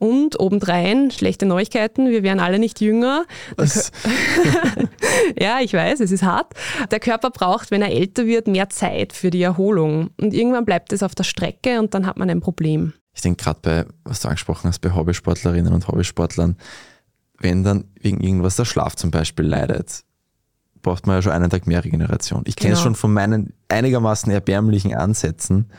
Und 0.00 0.40
obendrein, 0.40 1.10
schlechte 1.10 1.44
Neuigkeiten, 1.46 2.08
wir 2.08 2.22
werden 2.24 2.40
alle 2.40 2.58
nicht 2.58 2.80
jünger. 2.80 3.24
Ja, 5.38 5.60
ich 5.60 5.72
weiß, 5.72 6.00
es 6.00 6.10
ist 6.10 6.22
hart. 6.22 6.54
Der 6.90 7.00
Körper 7.00 7.30
braucht, 7.30 7.70
wenn 7.70 7.82
er 7.82 7.90
älter 7.92 8.26
wird, 8.26 8.46
mehr 8.46 8.68
Zeit 8.70 9.12
für 9.12 9.30
die 9.30 9.42
Erholung. 9.42 10.10
Und 10.20 10.34
irgendwann 10.34 10.64
bleibt 10.64 10.92
es 10.92 11.02
auf 11.02 11.14
der 11.14 11.24
Strecke 11.24 11.78
und 11.78 11.94
dann 11.94 12.06
hat 12.06 12.16
man 12.16 12.28
ein 12.30 12.40
Problem. 12.40 12.92
Ich 13.14 13.20
denke 13.20 13.42
gerade 13.44 13.60
bei, 13.62 13.84
was 14.04 14.20
du 14.20 14.28
angesprochen 14.28 14.68
hast, 14.68 14.80
bei 14.80 14.94
Hobbysportlerinnen 14.94 15.72
und 15.72 15.86
Hobbysportlern, 15.88 16.56
wenn 17.38 17.64
dann 17.64 17.84
wegen 18.00 18.20
irgendwas 18.20 18.56
der 18.56 18.64
Schlaf 18.64 18.96
zum 18.96 19.10
Beispiel 19.10 19.44
leidet, 19.46 20.02
braucht 20.82 21.06
man 21.06 21.16
ja 21.16 21.22
schon 21.22 21.32
einen 21.32 21.50
Tag 21.50 21.66
mehr 21.66 21.84
Regeneration. 21.84 22.42
Ich 22.46 22.56
kenne 22.56 22.72
es 22.72 22.78
Genau. 22.78 22.84
schon 22.88 22.94
von 22.94 23.12
meinen 23.12 23.52
einigermaßen 23.68 24.32
erbärmlichen 24.32 24.94
Ansätzen, 24.94 25.70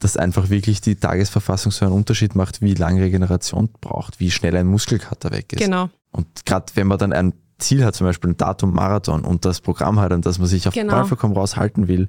dass 0.00 0.16
einfach 0.16 0.50
wirklich 0.50 0.80
die 0.80 0.96
Tagesverfassung 0.96 1.70
so 1.70 1.84
einen 1.84 1.94
Unterschied 1.94 2.34
macht, 2.34 2.62
wie 2.62 2.74
lange 2.74 3.02
Regeneration 3.02 3.68
braucht, 3.80 4.18
wie 4.18 4.30
schnell 4.30 4.56
ein 4.56 4.66
Muskelkater 4.66 5.30
weg 5.30 5.52
ist. 5.52 5.60
Genau. 5.60 5.90
Und 6.10 6.44
gerade 6.44 6.66
wenn 6.74 6.88
man 6.88 6.98
dann 6.98 7.12
ein 7.12 7.34
Ziel 7.58 7.84
hat, 7.84 7.94
zum 7.94 8.06
Beispiel 8.06 8.30
ein 8.30 8.36
Datum 8.36 8.72
Marathon 8.74 9.24
und 9.24 9.44
das 9.44 9.60
Programm 9.60 10.00
hat, 10.00 10.12
an 10.12 10.22
das 10.22 10.38
man 10.38 10.48
sich 10.48 10.66
auf 10.66 10.74
Genau. 10.74 11.06
Komm 11.16 11.32
raushalten 11.32 11.86
will, 11.86 12.08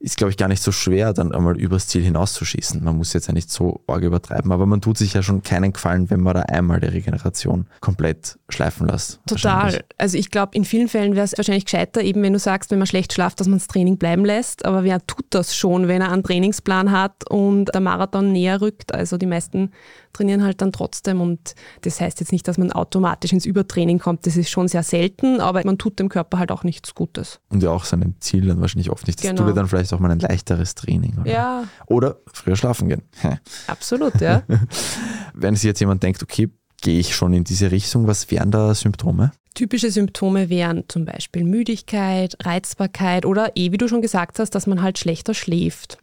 ist, 0.00 0.16
glaube 0.16 0.30
ich, 0.30 0.36
gar 0.36 0.48
nicht 0.48 0.62
so 0.62 0.70
schwer, 0.70 1.12
dann 1.12 1.34
einmal 1.34 1.58
übers 1.58 1.88
Ziel 1.88 2.02
hinauszuschießen. 2.02 2.84
Man 2.84 2.96
muss 2.96 3.12
jetzt 3.14 3.26
ja 3.26 3.34
nicht 3.34 3.50
so 3.50 3.80
arg 3.88 4.02
übertreiben, 4.02 4.52
aber 4.52 4.64
man 4.64 4.80
tut 4.80 4.96
sich 4.96 5.12
ja 5.12 5.22
schon 5.22 5.42
keinen 5.42 5.72
Gefallen, 5.72 6.08
wenn 6.08 6.20
man 6.20 6.34
da 6.34 6.42
einmal 6.42 6.78
die 6.78 6.86
Regeneration 6.86 7.66
komplett 7.80 8.38
schleifen 8.48 8.86
lässt. 8.86 9.20
Total. 9.26 9.82
Also 9.96 10.16
ich 10.16 10.30
glaube, 10.30 10.56
in 10.56 10.64
vielen 10.64 10.88
Fällen 10.88 11.16
wäre 11.16 11.24
es 11.24 11.36
wahrscheinlich 11.36 11.64
gescheiter, 11.64 12.00
eben 12.02 12.22
wenn 12.22 12.32
du 12.32 12.38
sagst, 12.38 12.70
wenn 12.70 12.78
man 12.78 12.86
schlecht 12.86 13.12
schlaft, 13.12 13.40
dass 13.40 13.48
man 13.48 13.58
das 13.58 13.66
Training 13.66 13.98
bleiben 13.98 14.24
lässt. 14.24 14.64
Aber 14.64 14.84
wer 14.84 15.04
tut 15.04 15.26
das 15.30 15.56
schon, 15.56 15.88
wenn 15.88 16.00
er 16.00 16.12
einen 16.12 16.22
Trainingsplan 16.22 16.92
hat 16.92 17.28
und 17.28 17.66
der 17.74 17.80
Marathon 17.80 18.30
näher 18.30 18.60
rückt? 18.60 18.94
Also 18.94 19.16
die 19.18 19.26
meisten 19.26 19.72
trainieren 20.12 20.42
halt 20.42 20.60
dann 20.62 20.72
trotzdem 20.72 21.20
und 21.20 21.54
das 21.82 22.00
heißt 22.00 22.20
jetzt 22.20 22.32
nicht, 22.32 22.46
dass 22.48 22.58
man 22.58 22.72
automatisch 22.72 23.32
ins 23.32 23.46
Übertraining 23.46 23.98
kommt. 23.98 24.26
Das 24.26 24.36
ist 24.36 24.50
schon 24.50 24.68
sehr 24.68 24.82
selten, 24.82 25.40
aber 25.40 25.62
man 25.64 25.78
tut 25.78 25.98
dem 25.98 26.08
Körper 26.08 26.38
halt 26.38 26.50
auch 26.52 26.64
nichts 26.64 26.94
Gutes. 26.94 27.40
Und 27.50 27.62
ja 27.62 27.70
auch 27.70 27.84
seinem 27.84 28.14
Ziel 28.20 28.46
dann 28.46 28.60
wahrscheinlich 28.60 28.90
oft 28.90 29.06
nicht. 29.06 29.18
Das 29.18 29.26
Genau. 29.26 29.42
tut 29.42 29.48
ja 29.48 29.54
dann 29.54 29.68
vielleicht 29.68 29.92
auch 29.92 30.00
mal 30.00 30.10
ein 30.10 30.20
leichteres 30.20 30.74
Training. 30.74 31.18
Oder, 31.20 31.30
Ja, 31.30 31.64
oder 31.86 32.16
früher 32.32 32.56
schlafen 32.56 32.88
gehen. 32.88 33.02
absolut, 33.66 34.20
ja. 34.20 34.42
Wenn 35.34 35.54
sich 35.54 35.64
jetzt 35.64 35.80
jemand 35.80 36.02
denkt, 36.02 36.22
okay, 36.22 36.48
gehe 36.80 36.98
ich 37.00 37.14
schon 37.14 37.32
in 37.32 37.44
diese 37.44 37.70
Richtung, 37.70 38.06
was 38.06 38.30
wären 38.30 38.50
da 38.50 38.74
Symptome? 38.74 39.32
Typische 39.54 39.90
Symptome 39.90 40.48
wären 40.50 40.84
zum 40.88 41.04
Beispiel 41.04 41.42
Müdigkeit, 41.42 42.36
Reizbarkeit 42.44 43.26
oder 43.26 43.52
eh, 43.56 43.72
wie 43.72 43.78
du 43.78 43.88
schon 43.88 44.02
gesagt 44.02 44.38
hast, 44.38 44.50
dass 44.54 44.66
man 44.68 44.82
halt 44.82 44.98
schlechter 44.98 45.34
schläft. 45.34 45.98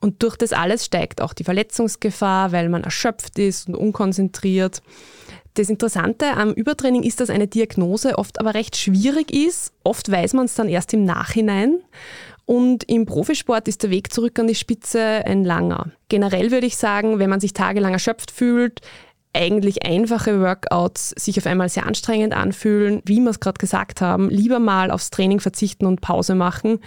Und 0.00 0.22
durch 0.22 0.36
das 0.36 0.52
alles 0.52 0.84
steigt 0.84 1.20
auch 1.20 1.34
die 1.34 1.44
Verletzungsgefahr, 1.44 2.52
weil 2.52 2.68
man 2.68 2.84
erschöpft 2.84 3.38
ist 3.38 3.68
und 3.68 3.74
unkonzentriert. 3.74 4.82
Das 5.54 5.68
Interessante 5.68 6.36
am 6.36 6.52
Übertraining 6.52 7.02
ist, 7.02 7.20
dass 7.20 7.28
eine 7.28 7.48
Diagnose 7.48 8.16
oft 8.18 8.40
aber 8.40 8.54
recht 8.54 8.76
schwierig 8.76 9.32
ist. 9.32 9.72
Oft 9.84 10.10
weiß 10.10 10.32
man 10.34 10.46
es 10.46 10.54
dann 10.54 10.68
erst 10.68 10.94
im 10.94 11.04
Nachhinein. 11.04 11.80
Und 12.46 12.84
im 12.84 13.04
Profisport 13.04 13.68
ist 13.68 13.82
der 13.82 13.90
Weg 13.90 14.12
zurück 14.12 14.38
an 14.38 14.48
die 14.48 14.54
Spitze 14.54 15.00
ein 15.00 15.44
langer. 15.44 15.90
Generell 16.08 16.50
würde 16.50 16.66
ich 16.66 16.76
sagen, 16.76 17.18
wenn 17.18 17.30
man 17.30 17.40
sich 17.40 17.52
tagelang 17.52 17.92
erschöpft 17.92 18.30
fühlt, 18.30 18.80
eigentlich 19.32 19.86
einfache 19.86 20.40
Workouts 20.40 21.10
sich 21.10 21.38
auf 21.38 21.46
einmal 21.46 21.68
sehr 21.68 21.86
anstrengend 21.86 22.34
anfühlen, 22.34 23.00
wie 23.04 23.20
wir 23.20 23.30
es 23.30 23.40
gerade 23.40 23.58
gesagt 23.58 24.00
haben, 24.00 24.28
lieber 24.28 24.58
mal 24.58 24.90
aufs 24.90 25.10
Training 25.10 25.40
verzichten 25.40 25.86
und 25.86 26.00
Pause 26.00 26.34
machen 26.34 26.80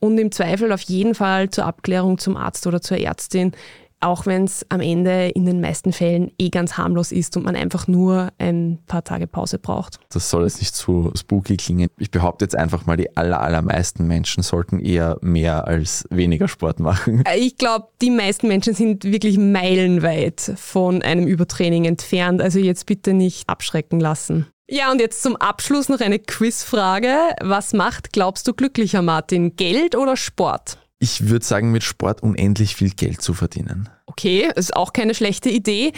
und 0.00 0.18
im 0.18 0.30
Zweifel 0.30 0.72
auf 0.72 0.82
jeden 0.82 1.14
Fall 1.14 1.50
zur 1.50 1.66
Abklärung 1.66 2.18
zum 2.18 2.36
Arzt 2.36 2.66
oder 2.66 2.80
zur 2.80 2.98
Ärztin, 2.98 3.52
auch 4.00 4.26
wenn 4.26 4.44
es 4.44 4.64
am 4.68 4.80
Ende 4.80 5.28
in 5.28 5.46
den 5.46 5.60
meisten 5.60 5.92
Fällen 5.92 6.30
eh 6.38 6.50
ganz 6.50 6.76
harmlos 6.76 7.12
ist 7.12 7.36
und 7.36 7.44
man 7.44 7.56
einfach 7.56 7.88
nur 7.88 8.28
ein 8.38 8.78
paar 8.86 9.04
Tage 9.04 9.26
Pause 9.26 9.58
braucht. 9.58 9.98
Das 10.10 10.30
soll 10.30 10.44
jetzt 10.44 10.60
nicht 10.60 10.74
zu 10.74 11.12
spooky 11.16 11.56
klingen. 11.56 11.88
Ich 11.98 12.10
behaupte 12.10 12.44
jetzt 12.44 12.56
einfach 12.56 12.86
mal, 12.86 12.96
die 12.96 13.16
aller, 13.16 13.40
allermeisten 13.40 14.06
Menschen 14.06 14.42
sollten 14.42 14.80
eher 14.80 15.18
mehr 15.20 15.66
als 15.66 16.04
weniger 16.10 16.48
Sport 16.48 16.80
machen. 16.80 17.24
Ich 17.38 17.56
glaube, 17.56 17.88
die 18.02 18.10
meisten 18.10 18.48
Menschen 18.48 18.74
sind 18.74 19.04
wirklich 19.04 19.38
meilenweit 19.38 20.52
von 20.56 21.02
einem 21.02 21.26
Übertraining 21.26 21.84
entfernt, 21.84 22.42
also 22.42 22.58
jetzt 22.58 22.86
bitte 22.86 23.12
nicht 23.12 23.48
abschrecken 23.48 24.00
lassen. 24.00 24.46
Ja, 24.70 24.90
und 24.90 25.00
jetzt 25.00 25.22
zum 25.22 25.36
Abschluss 25.36 25.88
noch 25.88 26.00
eine 26.00 26.18
Quizfrage. 26.18 27.14
Was 27.40 27.72
macht, 27.72 28.12
glaubst 28.12 28.46
du, 28.46 28.52
glücklicher, 28.52 29.00
Martin? 29.00 29.56
Geld 29.56 29.96
oder 29.96 30.16
Sport? 30.16 30.78
Ich 31.00 31.28
würde 31.28 31.44
sagen, 31.44 31.70
mit 31.70 31.84
Sport 31.84 32.22
unendlich 32.22 32.74
viel 32.74 32.90
Geld 32.90 33.22
zu 33.22 33.34
verdienen. 33.34 33.88
Okay, 34.06 34.50
ist 34.56 34.74
auch 34.74 34.92
keine 34.92 35.14
schlechte 35.14 35.48
Idee. 35.48 35.92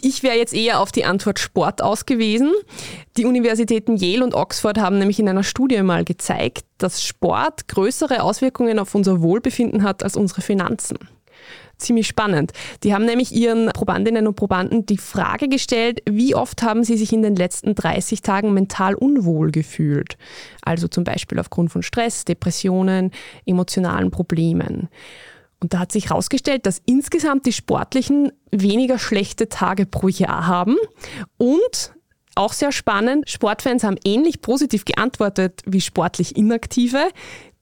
Ich 0.00 0.22
wäre 0.22 0.36
jetzt 0.36 0.52
eher 0.52 0.80
auf 0.80 0.90
die 0.90 1.04
Antwort 1.04 1.38
Sport 1.38 1.80
ausgewiesen. 1.80 2.52
Die 3.16 3.26
Universitäten 3.26 3.96
Yale 3.96 4.24
und 4.24 4.34
Oxford 4.34 4.78
haben 4.78 4.98
nämlich 4.98 5.20
in 5.20 5.28
einer 5.28 5.44
Studie 5.44 5.80
mal 5.82 6.04
gezeigt, 6.04 6.64
dass 6.78 7.02
Sport 7.02 7.68
größere 7.68 8.22
Auswirkungen 8.22 8.78
auf 8.80 8.94
unser 8.94 9.22
Wohlbefinden 9.22 9.84
hat 9.84 10.02
als 10.02 10.16
unsere 10.16 10.42
Finanzen. 10.42 10.98
Ziemlich 11.76 12.06
spannend. 12.06 12.52
Die 12.82 12.94
haben 12.94 13.04
nämlich 13.04 13.32
ihren 13.32 13.66
Probandinnen 13.66 14.26
und 14.26 14.36
Probanden 14.36 14.86
die 14.86 14.98
Frage 14.98 15.48
gestellt, 15.48 16.02
wie 16.08 16.34
oft 16.34 16.62
haben 16.62 16.84
sie 16.84 16.96
sich 16.96 17.12
in 17.12 17.22
den 17.22 17.36
letzten 17.36 17.74
30 17.74 18.22
Tagen 18.22 18.54
mental 18.54 18.94
unwohl 18.94 19.50
gefühlt? 19.50 20.16
Also 20.62 20.88
zum 20.88 21.04
Beispiel 21.04 21.38
aufgrund 21.38 21.72
von 21.72 21.82
Stress, 21.82 22.24
Depressionen, 22.24 23.10
emotionalen 23.44 24.10
Problemen. 24.10 24.88
Und 25.60 25.72
da 25.72 25.78
hat 25.80 25.92
sich 25.92 26.10
herausgestellt, 26.10 26.66
dass 26.66 26.82
insgesamt 26.84 27.46
die 27.46 27.52
Sportlichen 27.52 28.32
weniger 28.50 28.98
schlechte 28.98 29.48
Tage 29.48 29.86
pro 29.86 30.08
Jahr 30.08 30.46
haben. 30.46 30.76
Und 31.38 31.94
auch 32.34 32.52
sehr 32.52 32.72
spannend, 32.72 33.30
Sportfans 33.30 33.84
haben 33.84 33.96
ähnlich 34.04 34.42
positiv 34.42 34.84
geantwortet 34.84 35.62
wie 35.66 35.80
sportlich 35.80 36.36
Inaktive, 36.36 37.08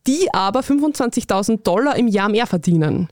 die 0.07 0.33
aber 0.33 0.61
25.000 0.61 1.63
Dollar 1.63 1.97
im 1.97 2.09
Jahr 2.09 2.29
mehr 2.29 2.47
verdienen. 2.47 3.09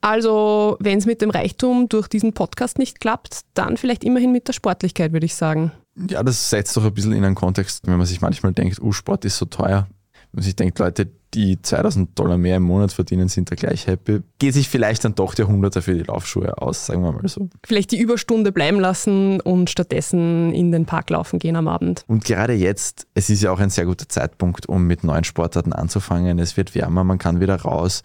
Also, 0.00 0.76
wenn 0.80 0.98
es 0.98 1.06
mit 1.06 1.22
dem 1.22 1.30
Reichtum 1.30 1.88
durch 1.88 2.08
diesen 2.08 2.32
Podcast 2.32 2.78
nicht 2.78 3.00
klappt, 3.00 3.40
dann 3.54 3.76
vielleicht 3.76 4.04
immerhin 4.04 4.32
mit 4.32 4.46
der 4.46 4.52
Sportlichkeit, 4.52 5.12
würde 5.12 5.26
ich 5.26 5.34
sagen. 5.34 5.72
Ja, 6.08 6.22
das 6.22 6.50
setzt 6.50 6.76
doch 6.76 6.84
ein 6.84 6.94
bisschen 6.94 7.12
in 7.12 7.24
einen 7.24 7.34
Kontext, 7.34 7.86
wenn 7.86 7.96
man 7.96 8.06
sich 8.06 8.20
manchmal 8.20 8.52
denkt, 8.52 8.80
oh, 8.80 8.92
Sport 8.92 9.24
ist 9.24 9.38
so 9.38 9.46
teuer. 9.46 9.88
Wenn 10.30 10.38
man 10.38 10.44
sich 10.44 10.54
denkt, 10.54 10.78
Leute, 10.78 11.08
die 11.34 11.60
2000 11.60 12.18
Dollar 12.18 12.38
mehr 12.38 12.56
im 12.56 12.62
Monat 12.62 12.92
verdienen, 12.92 13.28
sind 13.28 13.50
da 13.50 13.54
gleich 13.54 13.86
happy. 13.86 14.20
Geht 14.38 14.54
sich 14.54 14.68
vielleicht 14.68 15.04
dann 15.04 15.14
doch 15.14 15.34
der 15.34 15.48
Hunderter 15.48 15.82
für 15.82 15.94
die 15.94 16.02
Laufschuhe 16.02 16.56
aus, 16.60 16.86
sagen 16.86 17.02
wir 17.02 17.12
mal 17.12 17.26
so. 17.28 17.48
Vielleicht 17.66 17.90
die 17.90 17.98
Überstunde 17.98 18.52
bleiben 18.52 18.80
lassen 18.80 19.40
und 19.40 19.68
stattdessen 19.68 20.52
in 20.54 20.72
den 20.72 20.86
Park 20.86 21.10
laufen 21.10 21.38
gehen 21.38 21.56
am 21.56 21.68
Abend. 21.68 22.04
Und 22.06 22.24
gerade 22.24 22.54
jetzt, 22.54 23.06
es 23.14 23.30
ist 23.30 23.42
ja 23.42 23.50
auch 23.50 23.58
ein 23.58 23.70
sehr 23.70 23.86
guter 23.86 24.08
Zeitpunkt, 24.08 24.68
um 24.68 24.86
mit 24.86 25.04
neuen 25.04 25.24
Sportarten 25.24 25.72
anzufangen. 25.72 26.38
Es 26.38 26.56
wird 26.56 26.74
wärmer, 26.74 27.04
man 27.04 27.18
kann 27.18 27.40
wieder 27.40 27.56
raus. 27.56 28.02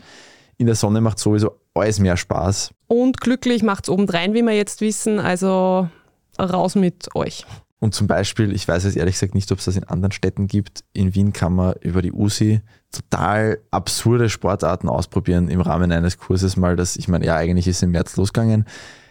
In 0.58 0.68
der 0.68 0.76
Sonne 0.76 1.02
macht 1.02 1.20
sowieso 1.20 1.60
alles 1.74 2.00
mehr 2.00 2.18
Spaß. 2.18 2.72
Und 2.88 3.20
glücklich 3.20 3.64
macht 3.64 3.86
es 3.86 3.90
obendrein, 3.90 4.34
wie 4.34 4.42
wir 4.42 4.54
jetzt 4.54 4.82
wissen. 4.82 5.20
Also 5.20 5.88
raus 6.40 6.76
mit 6.76 7.16
euch. 7.16 7.46
Und 7.80 7.94
zum 7.94 8.08
Beispiel, 8.08 8.54
ich 8.54 8.66
weiß 8.66 8.86
jetzt 8.86 8.96
ehrlich 8.96 9.16
gesagt 9.16 9.36
nicht, 9.36 9.52
ob 9.52 9.60
es 9.60 9.66
das 9.66 9.76
in 9.76 9.84
anderen 9.84 10.14
Städten 10.14 10.48
gibt. 10.48 10.86
In 10.94 11.16
Wien 11.16 11.34
kann 11.34 11.54
man 11.54 11.74
über 11.82 12.02
die 12.02 12.14
USI 12.14 12.62
total 12.94 13.60
absurde 13.72 14.30
Sportarten 14.30 14.88
ausprobieren 14.88 15.50
im 15.50 15.60
Rahmen 15.60 15.92
eines 15.92 16.18
Kurses 16.18 16.56
mal, 16.56 16.78
das, 16.78 16.96
ich 16.96 17.10
meine, 17.10 17.26
ja, 17.26 17.36
eigentlich 17.36 17.68
ist 17.68 17.84
im 17.84 17.92
März 17.92 18.16
losgegangen, 18.16 18.66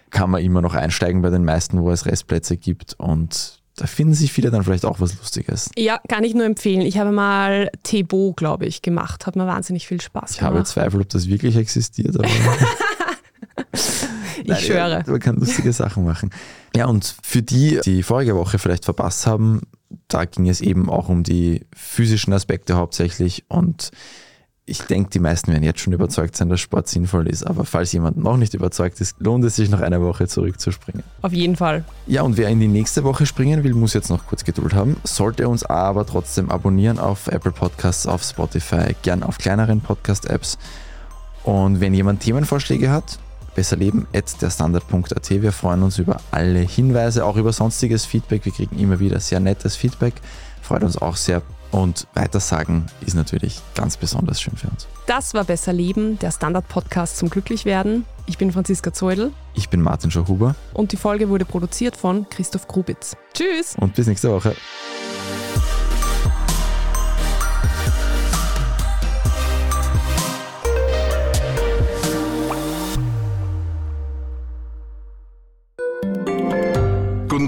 kann 0.09 0.31
man 0.31 0.42
immer 0.42 0.62
noch 0.62 0.74
einsteigen 0.74 1.20
bei 1.20 1.28
den 1.28 1.44
meisten, 1.44 1.83
wo 1.83 1.90
es 1.90 2.07
Restplätze 2.07 2.57
gibt 2.57 2.94
und 2.94 3.62
da 3.77 3.87
finden 3.87 4.15
sich 4.15 4.33
viele 4.33 4.51
dann 4.51 4.65
vielleicht 4.65 4.85
auch 4.85 5.01
was 5.01 5.17
Lustiges. 5.19 5.71
Ja, 5.77 5.99
kann 6.09 6.25
ich 6.25 6.35
nur 6.35 6.45
empfehlen. 6.45 6.83
Ich 6.83 6.99
habe 6.99 7.11
mal 7.11 7.71
Tebo, 7.83 8.35
glaube 8.35 8.67
ich, 8.67 8.83
gemacht. 8.83 9.27
Hat 9.27 9.35
mir 9.35 9.47
wahnsinnig 9.47 9.87
viel 9.87 10.01
Spaß 10.01 10.33
Ich 10.33 10.39
gemacht. 10.39 10.55
habe 10.55 10.65
Zweifel, 10.65 11.01
ob 11.01 11.09
das 11.09 11.27
wirklich 11.29 11.57
existiert, 11.57 12.17
aber 12.17 12.29
ich 14.45 14.59
schwöre. 14.67 15.03
man 15.07 15.21
kann 15.21 15.37
lustige 15.37 15.73
Sachen 15.73 16.05
machen. 16.05 16.31
Ja, 16.77 16.87
und 16.87 17.15
für 17.23 17.43
die, 17.43 17.81
die 17.85 18.03
vorige 18.03 18.37
Woche 18.37 18.59
vielleicht 18.59 18.85
verpasst 18.85 19.27
haben, 19.27 19.63
da 20.09 20.25
ging 20.25 20.49
es 20.49 20.61
eben 20.61 20.89
auch 20.91 21.09
um 21.09 21.23
die 21.23 21.65
physischen 21.75 22.33
Aspekte 22.33 22.77
hauptsächlich 22.77 23.45
und 23.49 23.91
ich 24.64 24.83
denke, 24.83 25.11
die 25.11 25.18
meisten 25.18 25.51
werden 25.51 25.64
jetzt 25.64 25.81
schon 25.81 25.92
überzeugt 25.92 26.37
sein, 26.37 26.48
dass 26.48 26.61
Sport 26.61 26.87
sinnvoll 26.87 27.27
ist. 27.27 27.44
Aber 27.44 27.64
falls 27.64 27.92
jemand 27.92 28.16
noch 28.16 28.37
nicht 28.37 28.55
überzeugt 28.55 29.01
ist, 29.01 29.16
lohnt 29.18 29.44
es 29.44 29.57
sich 29.57 29.68
nach 29.68 29.81
einer 29.81 30.01
Woche 30.01 30.29
zurückzuspringen. 30.29 31.03
Auf 31.20 31.33
jeden 31.33 31.57
Fall. 31.57 31.85
Ja, 32.07 32.22
und 32.22 32.37
wer 32.37 32.48
in 32.48 32.61
die 32.61 32.68
nächste 32.68 33.03
Woche 33.03 33.27
springen 33.27 33.64
will, 33.64 33.75
muss 33.75 33.92
jetzt 33.92 34.09
noch 34.09 34.25
kurz 34.27 34.44
Geduld 34.44 34.72
haben. 34.72 34.96
Sollte 35.03 35.48
uns 35.48 35.64
aber 35.64 36.07
trotzdem 36.07 36.48
abonnieren 36.51 37.01
auf 37.01 37.27
Apple 37.27 37.51
Podcasts, 37.51 38.07
auf 38.07 38.22
Spotify, 38.22 38.94
gern 39.03 39.25
auf 39.25 39.38
kleineren 39.38 39.81
Podcast-Apps. 39.81 40.59
Und 41.42 41.81
wenn 41.81 41.92
jemand 41.92 42.20
Themenvorschläge 42.20 42.88
hat, 42.88 43.18
besser 43.57 43.77
leben 43.77 44.07
at 44.14 44.40
derstandard.at. 44.40 45.31
Wir 45.31 45.51
freuen 45.51 45.83
uns 45.83 45.98
über 45.98 46.18
alle 46.31 46.61
Hinweise, 46.61 47.25
auch 47.25 47.37
über 47.37 47.53
sonstiges 47.53 48.05
Feedback. 48.05 48.44
Wir 48.44 48.53
kriegen 48.53 48.79
immer 48.79 49.01
wieder 49.01 49.18
sehr 49.18 49.40
nettes 49.40 49.75
Feedback. 49.75 50.14
Freut 50.62 50.85
uns 50.85 50.96
auch 50.96 51.16
sehr. 51.16 51.42
Und 51.73 52.07
weitersagen 52.15 52.87
ist 53.05 53.15
natürlich 53.15 53.61
ganz 53.75 53.97
besonders 53.97 54.41
schön 54.41 54.55
für 54.57 54.69
uns. 54.69 54.87
Das 55.07 55.33
war 55.35 55.45
Besser 55.45 55.73
Leben, 55.73 56.19
der 56.19 56.31
Standard-Podcast 56.31 57.17
zum 57.17 57.31
Glücklichwerden. 57.31 58.05
Ich 58.27 58.39
bin 58.39 58.53
Franziska 58.53 58.93
Zeudel 58.93 59.33
Ich 59.55 59.69
bin 59.69 59.81
Martin 59.81 60.11
Schauhuber 60.11 60.55
und 60.75 60.93
die 60.93 60.97
Folge 60.97 61.29
wurde 61.29 61.45
produziert 61.45 61.97
von 61.97 62.29
Christoph 62.29 62.69
Grubitz. 62.69 63.17
Tschüss! 63.35 63.75
und 63.79 63.95
bis 63.95 64.07
nächste 64.07 64.31
Woche. 64.31 64.55